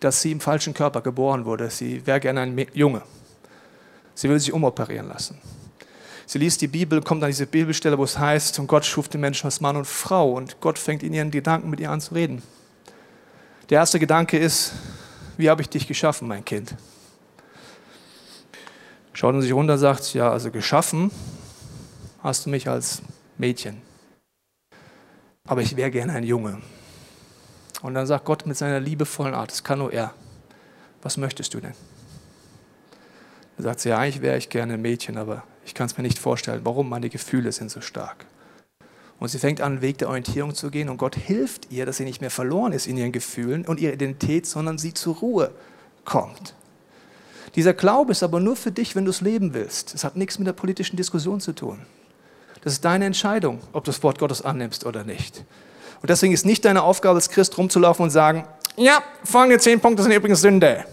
[0.00, 1.70] dass sie im falschen Körper geboren wurde.
[1.70, 3.02] Sie wäre gerne ein Junge.
[4.16, 5.38] Sie will sich umoperieren lassen.
[6.26, 9.20] Sie liest die Bibel, kommt an diese Bibelstelle, wo es heißt, und Gott schuf den
[9.20, 10.32] Menschen als Mann und Frau.
[10.32, 12.42] Und Gott fängt in ihren Gedanken mit ihr an zu reden.
[13.70, 14.72] Der erste Gedanke ist,
[15.42, 16.74] wie habe ich dich geschaffen, mein Kind?
[19.12, 21.10] schaut er sich runter und sagt, ja, also geschaffen
[22.22, 23.02] hast du mich als
[23.38, 23.82] Mädchen.
[25.46, 26.62] Aber ich wäre gerne ein Junge.
[27.82, 30.14] Und dann sagt Gott mit seiner liebevollen Art, das kann nur er.
[31.02, 31.74] Was möchtest du denn?
[33.58, 36.02] Er sagt sie, ja, eigentlich wäre ich gerne ein Mädchen, aber ich kann es mir
[36.02, 36.62] nicht vorstellen.
[36.64, 36.88] Warum?
[36.88, 38.24] Meine Gefühle sind so stark.
[39.22, 41.98] Und sie fängt an, einen Weg der Orientierung zu gehen und Gott hilft ihr, dass
[41.98, 45.52] sie nicht mehr verloren ist in ihren Gefühlen und ihrer Identität, sondern sie zur Ruhe
[46.04, 46.56] kommt.
[47.54, 49.94] Dieser Glaube ist aber nur für dich, wenn du es leben willst.
[49.94, 51.78] Es hat nichts mit der politischen Diskussion zu tun.
[52.64, 55.44] Das ist deine Entscheidung, ob du das Wort Gottes annimmst oder nicht.
[56.00, 60.02] Und deswegen ist nicht deine Aufgabe als Christ rumzulaufen und sagen, ja, folgende zehn Punkte
[60.02, 60.84] sind übrigens Sünde.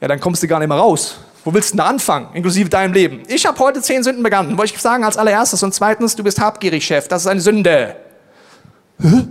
[0.00, 1.18] Ja, dann kommst du gar nicht mehr raus.
[1.46, 3.22] Wo willst du denn anfangen, inklusive deinem Leben?
[3.28, 4.58] Ich habe heute zehn Sünden begangen.
[4.58, 5.62] Wollte ich sagen als allererstes.
[5.62, 7.06] Und zweitens, du bist habgierig, Chef.
[7.06, 7.94] Das ist eine Sünde.
[9.00, 9.28] Hä?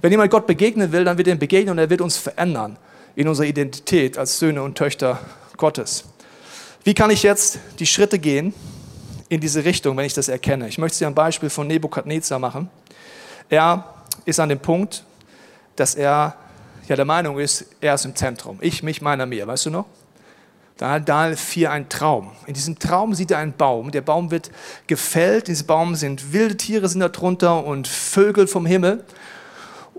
[0.00, 2.78] Wenn jemand Gott begegnen will, dann wird er ihm begegnen und er wird uns verändern
[3.16, 5.20] in unserer Identität als Söhne und Töchter
[5.58, 6.04] Gottes.
[6.84, 8.54] Wie kann ich jetzt die Schritte gehen
[9.28, 10.68] in diese Richtung, wenn ich das erkenne?
[10.68, 12.70] Ich möchte Sie ein Beispiel von Nebukadnezar machen.
[13.50, 13.84] Er
[14.24, 15.04] ist an dem Punkt,
[15.74, 16.34] dass er
[16.88, 18.56] ja der Meinung ist, er ist im Zentrum.
[18.62, 19.46] Ich, mich, meiner, mir.
[19.46, 19.84] Weißt du noch?
[20.78, 22.32] Daniel 4 einen Traum.
[22.46, 23.92] In diesem Traum sieht er einen Baum.
[23.92, 24.50] Der Baum wird
[24.86, 25.48] gefällt.
[25.48, 29.02] In diesem Baum sind wilde Tiere sind da und Vögel vom Himmel.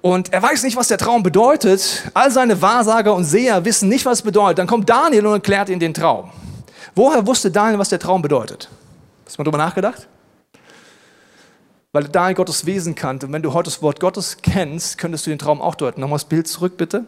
[0.01, 2.03] Und er weiß nicht, was der Traum bedeutet.
[2.13, 4.59] All seine Wahrsager und Seher wissen nicht, was es bedeutet.
[4.59, 6.29] Dann kommt Daniel und erklärt ihnen den Traum.
[6.93, 8.69] Woher wusste Daniel, was der Traum bedeutet?
[9.25, 10.07] Hast du mal darüber nachgedacht?
[11.91, 13.25] Weil Daniel Gottes Wesen kannte.
[13.25, 16.01] Und wenn du heute das Wort Gottes kennst, könntest du den Traum auch deuten.
[16.01, 17.05] Nochmal das Bild zurück, bitte.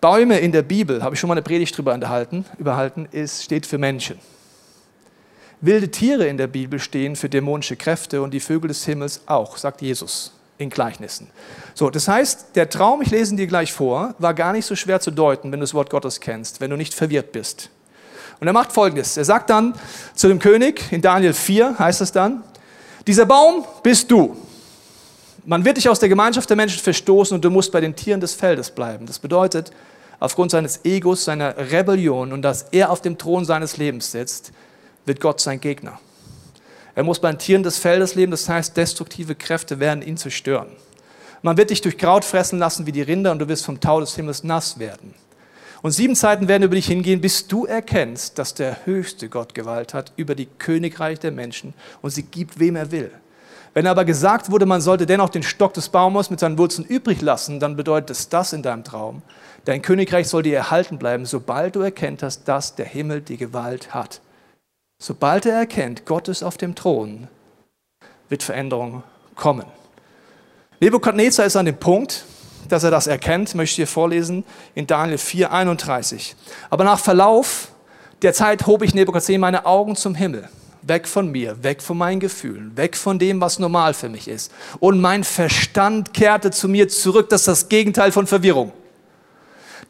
[0.00, 3.66] Bäume in der Bibel, habe ich schon mal eine Predigt drüber unterhalten, überhalten, ist, steht
[3.66, 4.18] für Menschen.
[5.60, 9.58] Wilde Tiere in der Bibel stehen für dämonische Kräfte und die Vögel des Himmels auch,
[9.58, 11.28] sagt Jesus in Gleichnissen.
[11.74, 14.76] So, das heißt, der Traum, ich lese ihn dir gleich vor, war gar nicht so
[14.76, 17.70] schwer zu deuten, wenn du das Wort Gottes kennst, wenn du nicht verwirrt bist.
[18.40, 19.74] Und er macht folgendes: Er sagt dann
[20.14, 22.42] zu dem König, in Daniel 4 heißt es dann,
[23.06, 24.36] dieser Baum bist du.
[25.44, 28.20] Man wird dich aus der Gemeinschaft der Menschen verstoßen und du musst bei den Tieren
[28.20, 29.06] des Feldes bleiben.
[29.06, 29.72] Das bedeutet,
[30.20, 34.52] aufgrund seines Egos, seiner Rebellion und dass er auf dem Thron seines Lebens sitzt,
[35.06, 35.98] wird Gott sein Gegner.
[36.94, 40.68] Er muss bei den Tieren des Feldes leben, das heißt, destruktive Kräfte werden ihn zerstören.
[41.42, 44.00] Man wird dich durch Kraut fressen lassen wie die Rinder und du wirst vom Tau
[44.00, 45.14] des Himmels nass werden.
[45.82, 49.94] Und sieben Zeiten werden über dich hingehen, bis du erkennst, dass der höchste Gott Gewalt
[49.94, 53.10] hat über die Königreich der Menschen und sie gibt, wem er will.
[53.72, 57.22] Wenn aber gesagt wurde, man sollte dennoch den Stock des Baumes mit seinen Wurzeln übrig
[57.22, 59.22] lassen, dann bedeutet es das in deinem Traum.
[59.64, 63.94] Dein Königreich soll dir erhalten bleiben, sobald du erkennt hast, dass der Himmel die Gewalt
[63.94, 64.20] hat.
[64.98, 67.28] Sobald er erkennt, Gott ist auf dem Thron,
[68.28, 69.02] wird Veränderung
[69.34, 69.66] kommen.
[70.80, 72.24] Nebukadnezar ist an dem Punkt,
[72.68, 74.44] dass er das erkennt, möchte ich dir vorlesen
[74.74, 76.36] in Daniel 4, 31.
[76.70, 77.68] Aber nach Verlauf
[78.22, 80.48] der Zeit hob ich Nebukadnezar meine Augen zum Himmel
[80.82, 84.52] weg von mir, weg von meinen Gefühlen, weg von dem, was normal für mich ist.
[84.78, 88.72] Und mein Verstand kehrte zu mir zurück, das ist das Gegenteil von Verwirrung.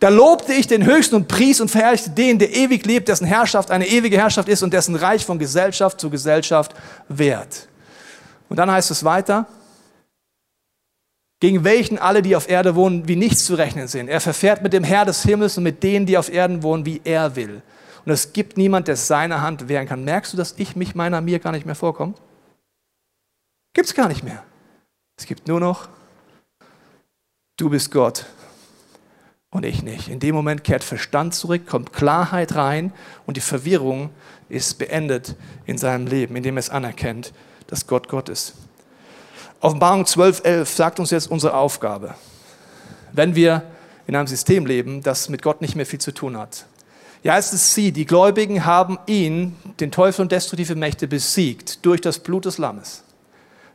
[0.01, 3.71] Da lobte ich den Höchsten und pries und verherrlichte den, der ewig lebt, dessen Herrschaft
[3.71, 6.75] eine ewige Herrschaft ist und dessen Reich von Gesellschaft zu Gesellschaft
[7.09, 7.69] währt.
[8.49, 9.47] Und dann heißt es weiter,
[11.39, 14.09] gegen welchen alle, die auf Erde wohnen, wie nichts zu rechnen sind.
[14.09, 17.03] Er verfährt mit dem Herr des Himmels und mit denen, die auf Erden wohnen, wie
[17.05, 17.61] er will.
[18.07, 20.05] Und es gibt niemand, der seine Hand wehren kann.
[20.05, 22.15] Merkst du, dass ich mich meiner mir gar nicht mehr vorkomme?
[23.75, 24.43] Gibt es gar nicht mehr.
[25.19, 25.89] Es gibt nur noch,
[27.59, 28.25] du bist Gott
[29.51, 30.09] und ich nicht.
[30.09, 32.93] In dem Moment kehrt Verstand zurück, kommt Klarheit rein
[33.27, 34.11] und die Verwirrung
[34.49, 35.37] ist beendet
[35.67, 37.33] in seinem Leben, indem er es anerkennt,
[37.67, 38.55] dass Gott Gott ist.
[39.61, 42.15] Offenbarung 12.11 sagt uns jetzt unsere Aufgabe.
[43.13, 43.63] Wenn wir
[44.07, 46.67] in einem System leben, das mit Gott nicht mehr viel zu tun hat,
[47.23, 52.01] ja, es ist sie, die Gläubigen haben ihn, den Teufel und destruktive Mächte, besiegt durch
[52.01, 53.03] das Blut des Lammes.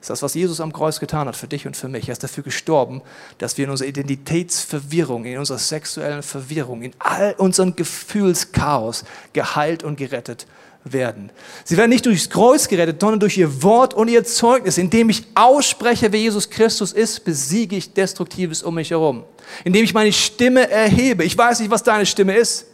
[0.05, 2.09] Ist das, was Jesus am Kreuz getan hat für dich und für mich.
[2.09, 3.01] Er ist dafür gestorben,
[3.39, 9.97] dass wir in unserer Identitätsverwirrung, in unserer sexuellen Verwirrung, in all unserem Gefühlschaos geheilt und
[9.97, 10.45] gerettet
[10.83, 11.31] werden.
[11.63, 14.77] Sie werden nicht durchs Kreuz gerettet, sondern durch ihr Wort und ihr Zeugnis.
[14.77, 19.23] Indem ich ausspreche, wer Jesus Christus ist, besiege ich Destruktives um mich herum.
[19.63, 21.23] Indem ich meine Stimme erhebe.
[21.23, 22.67] Ich weiß nicht, was deine Stimme ist.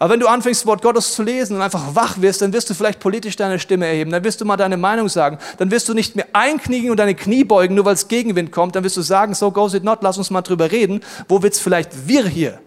[0.00, 2.70] Aber wenn du anfängst, das Wort Gottes zu lesen und einfach wach wirst, dann wirst
[2.70, 5.90] du vielleicht politisch deine Stimme erheben, dann wirst du mal deine Meinung sagen, dann wirst
[5.90, 8.96] du nicht mehr einkniegen und deine Knie beugen, nur weil es Gegenwind kommt, dann wirst
[8.96, 12.26] du sagen, so goes it not, lass uns mal drüber reden, wo wird's vielleicht wir
[12.26, 12.58] hier?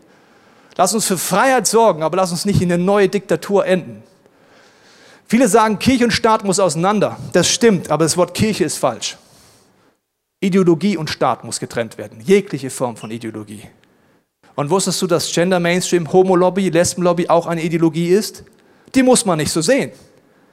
[0.77, 4.03] Lass uns für Freiheit sorgen, aber lass uns nicht in eine neue Diktatur enden.
[5.25, 7.17] Viele sagen, Kirche und Staat muss auseinander.
[7.31, 9.17] Das stimmt, aber das Wort Kirche ist falsch.
[10.39, 12.21] Ideologie und Staat muss getrennt werden.
[12.21, 13.63] Jegliche Form von Ideologie.
[14.55, 18.43] Und wusstest du, dass Gender Mainstream, Homo-Lobby, Lesben-Lobby auch eine Ideologie ist?
[18.93, 19.91] Die muss man nicht so sehen.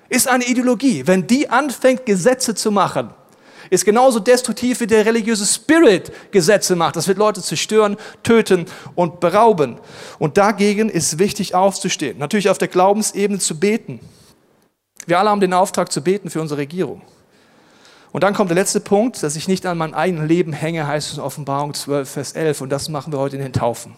[0.08, 1.06] Ist eine Ideologie.
[1.06, 3.10] Wenn die anfängt, Gesetze zu machen,
[3.68, 6.96] ist genauso destruktiv wie der religiöse Spirit Gesetze macht.
[6.96, 9.78] Das wird Leute zerstören, töten und berauben.
[10.18, 12.18] Und dagegen ist wichtig aufzustehen.
[12.18, 14.00] Natürlich auf der Glaubensebene zu beten.
[15.06, 17.02] Wir alle haben den Auftrag zu beten für unsere Regierung.
[18.12, 21.12] Und dann kommt der letzte Punkt, dass ich nicht an meinem eigenen Leben hänge, heißt
[21.12, 22.60] es in Offenbarung 12, Vers 11.
[22.60, 23.94] Und das machen wir heute in den Taufen.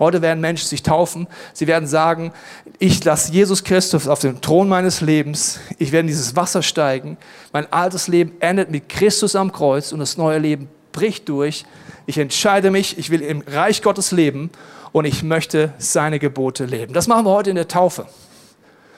[0.00, 1.28] Heute werden Menschen sich taufen.
[1.52, 2.32] Sie werden sagen,
[2.78, 5.60] ich lasse Jesus Christus auf dem Thron meines Lebens.
[5.78, 7.18] Ich werde in dieses Wasser steigen.
[7.52, 11.66] Mein altes Leben endet mit Christus am Kreuz und das neue Leben brich durch.
[12.06, 14.50] Ich entscheide mich, ich will im Reich Gottes leben
[14.92, 16.94] und ich möchte seine Gebote leben.
[16.94, 18.06] Das machen wir heute in der Taufe.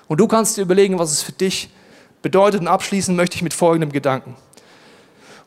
[0.07, 1.69] Und du kannst dir überlegen, was es für dich
[2.23, 2.61] bedeutet.
[2.61, 4.37] Und abschließen möchte ich mit folgendem Gedanken.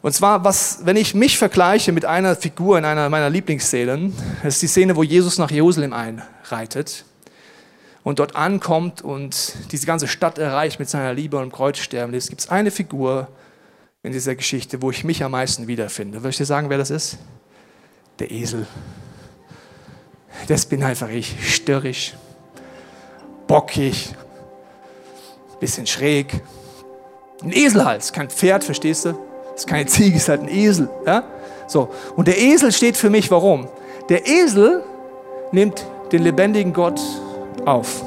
[0.01, 4.55] Und zwar, was, wenn ich mich vergleiche mit einer Figur in einer meiner Lieblingsszenen, das
[4.55, 7.05] ist die Szene, wo Jesus nach Jerusalem einreitet
[8.03, 12.13] und dort ankommt und diese ganze Stadt erreicht mit seiner Liebe und Kreuzsterben.
[12.13, 13.29] Es gibt eine Figur
[14.03, 16.19] in dieser Geschichte, wo ich mich am meisten wiederfinde.
[16.19, 17.17] Soll ich dir sagen, wer das ist?
[18.19, 18.67] Der Esel.
[20.47, 22.13] Das bin einfach ich, störrisch,
[23.47, 24.13] bockig,
[25.59, 26.41] bisschen schräg.
[27.43, 29.09] Ein Eselhals, kein Pferd, verstehst du?
[29.51, 30.89] Das ist keine Ziege, ist halt ein Esel.
[31.05, 31.23] Ja?
[31.67, 31.89] So.
[32.15, 33.67] Und der Esel steht für mich, warum?
[34.09, 34.83] Der Esel
[35.51, 36.99] nimmt den lebendigen Gott
[37.65, 38.03] auf.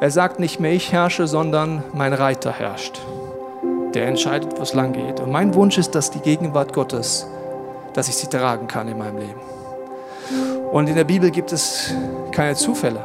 [0.00, 3.00] Er sagt nicht mehr, ich herrsche, sondern mein Reiter herrscht.
[3.94, 5.20] Der entscheidet, wo es lang geht.
[5.20, 7.26] Und mein Wunsch ist, dass die Gegenwart Gottes,
[7.94, 9.40] dass ich sie tragen kann in meinem Leben.
[10.70, 11.92] Und in der Bibel gibt es
[12.30, 13.04] keine Zufälle.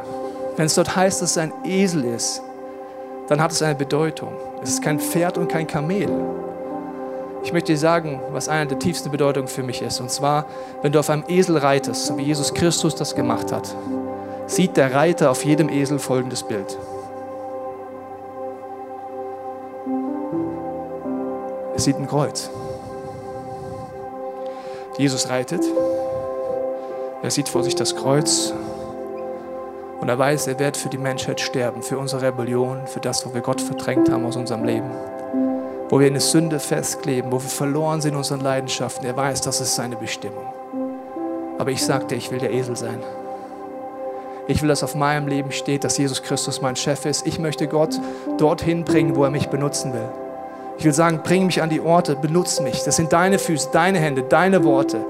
[0.56, 2.42] Wenn es dort heißt, dass es ein Esel ist,
[3.28, 4.32] dann hat es eine Bedeutung.
[4.62, 6.08] Es ist kein Pferd und kein Kamel.
[7.42, 10.00] Ich möchte dir sagen, was eine der tiefsten Bedeutungen für mich ist.
[10.00, 10.46] Und zwar,
[10.82, 13.74] wenn du auf einem Esel reitest, wie Jesus Christus das gemacht hat,
[14.46, 16.78] sieht der Reiter auf jedem Esel folgendes Bild.
[21.74, 22.50] Er sieht ein Kreuz.
[24.96, 25.62] Jesus reitet.
[27.22, 28.54] Er sieht vor sich das Kreuz
[30.04, 33.32] und er weiß, er wird für die Menschheit sterben, für unsere Rebellion, für das, wo
[33.32, 34.90] wir Gott verdrängt haben aus unserem Leben,
[35.88, 39.06] wo wir in der Sünde festkleben, wo wir verloren sind in unseren Leidenschaften.
[39.06, 40.44] Er weiß, das ist seine Bestimmung.
[41.56, 43.02] Aber ich sagte, ich will der Esel sein.
[44.46, 47.26] Ich will, dass auf meinem Leben steht, dass Jesus Christus mein Chef ist.
[47.26, 47.98] Ich möchte Gott
[48.36, 50.10] dorthin bringen, wo er mich benutzen will.
[50.76, 52.82] Ich will sagen, bring mich an die Orte, benutze mich.
[52.84, 55.02] Das sind deine Füße, deine Hände, deine Worte.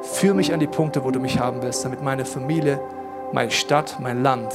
[0.00, 2.80] Führ mich an die Punkte, wo du mich haben willst, damit meine Familie
[3.34, 4.54] meine Stadt, mein Land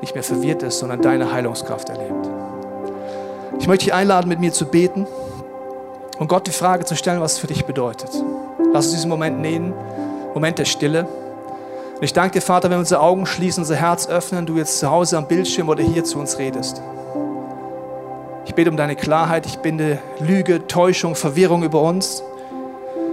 [0.00, 2.26] nicht mehr verwirrt ist, sondern deine Heilungskraft erlebt.
[3.60, 5.06] Ich möchte dich einladen, mit mir zu beten
[6.18, 8.10] und Gott die Frage zu stellen, was es für dich bedeutet.
[8.72, 9.74] Lass uns diesen Moment nehmen,
[10.32, 11.06] Moment der Stille.
[11.94, 14.78] Und ich danke dir, Vater, wenn wir unsere Augen schließen, unser Herz öffnen, du jetzt
[14.78, 16.82] zu Hause am Bildschirm oder hier zu uns redest.
[18.46, 22.22] Ich bete um deine Klarheit, ich binde Lüge, Täuschung, Verwirrung über uns.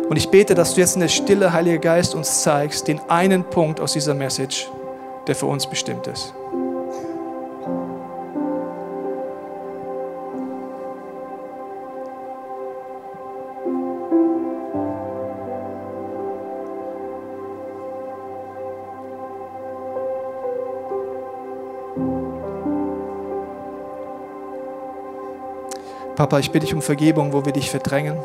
[0.10, 3.43] Und ich bete, dass du jetzt in der Stille, Heiliger Geist, uns zeigst, den einen
[3.43, 4.68] Punkt aus dieser Message,
[5.28, 6.34] der für uns bestimmt ist.
[26.16, 28.18] Papa, ich bitte dich um Vergebung, wo wir dich verdrängen.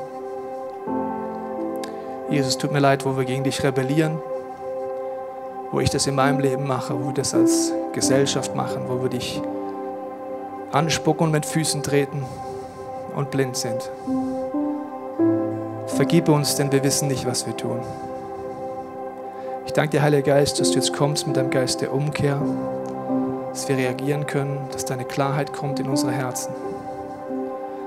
[2.30, 4.18] Jesus, tut mir leid, wo wir gegen dich rebellieren,
[5.70, 9.10] wo ich das in meinem Leben mache, wo wir das als Gesellschaft machen, wo wir
[9.10, 9.42] dich
[10.72, 12.24] anspucken und mit Füßen treten
[13.14, 13.90] und blind sind.
[15.86, 17.80] Vergib uns, denn wir wissen nicht, was wir tun.
[19.66, 22.40] Ich danke dir, Heiliger Geist, dass du jetzt kommst mit deinem Geist der Umkehr,
[23.50, 26.52] dass wir reagieren können, dass deine Klarheit kommt in unsere Herzen.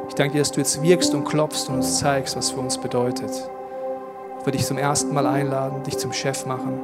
[0.08, 2.78] Ich danke dir, dass du jetzt wirkst und klopfst und uns zeigst, was für uns
[2.78, 3.50] bedeutet
[4.48, 6.80] würde dich zum ersten Mal einladen, dich zum Chef machen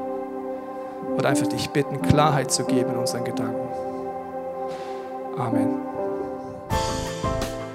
[1.16, 3.70] und einfach dich bitten, Klarheit zu geben in unseren Gedanken.
[5.38, 5.70] Amen.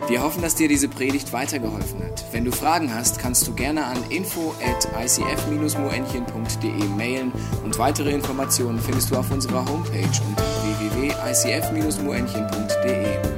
[0.06, 2.22] Wir hoffen, dass dir diese Predigt weitergeholfen hat.
[2.32, 7.32] Wenn du Fragen hast, kannst du gerne an info at icf-moenchen.de mailen
[7.64, 13.37] und weitere Informationen findest du auf unserer Homepage unter www.icf-moenchen.de.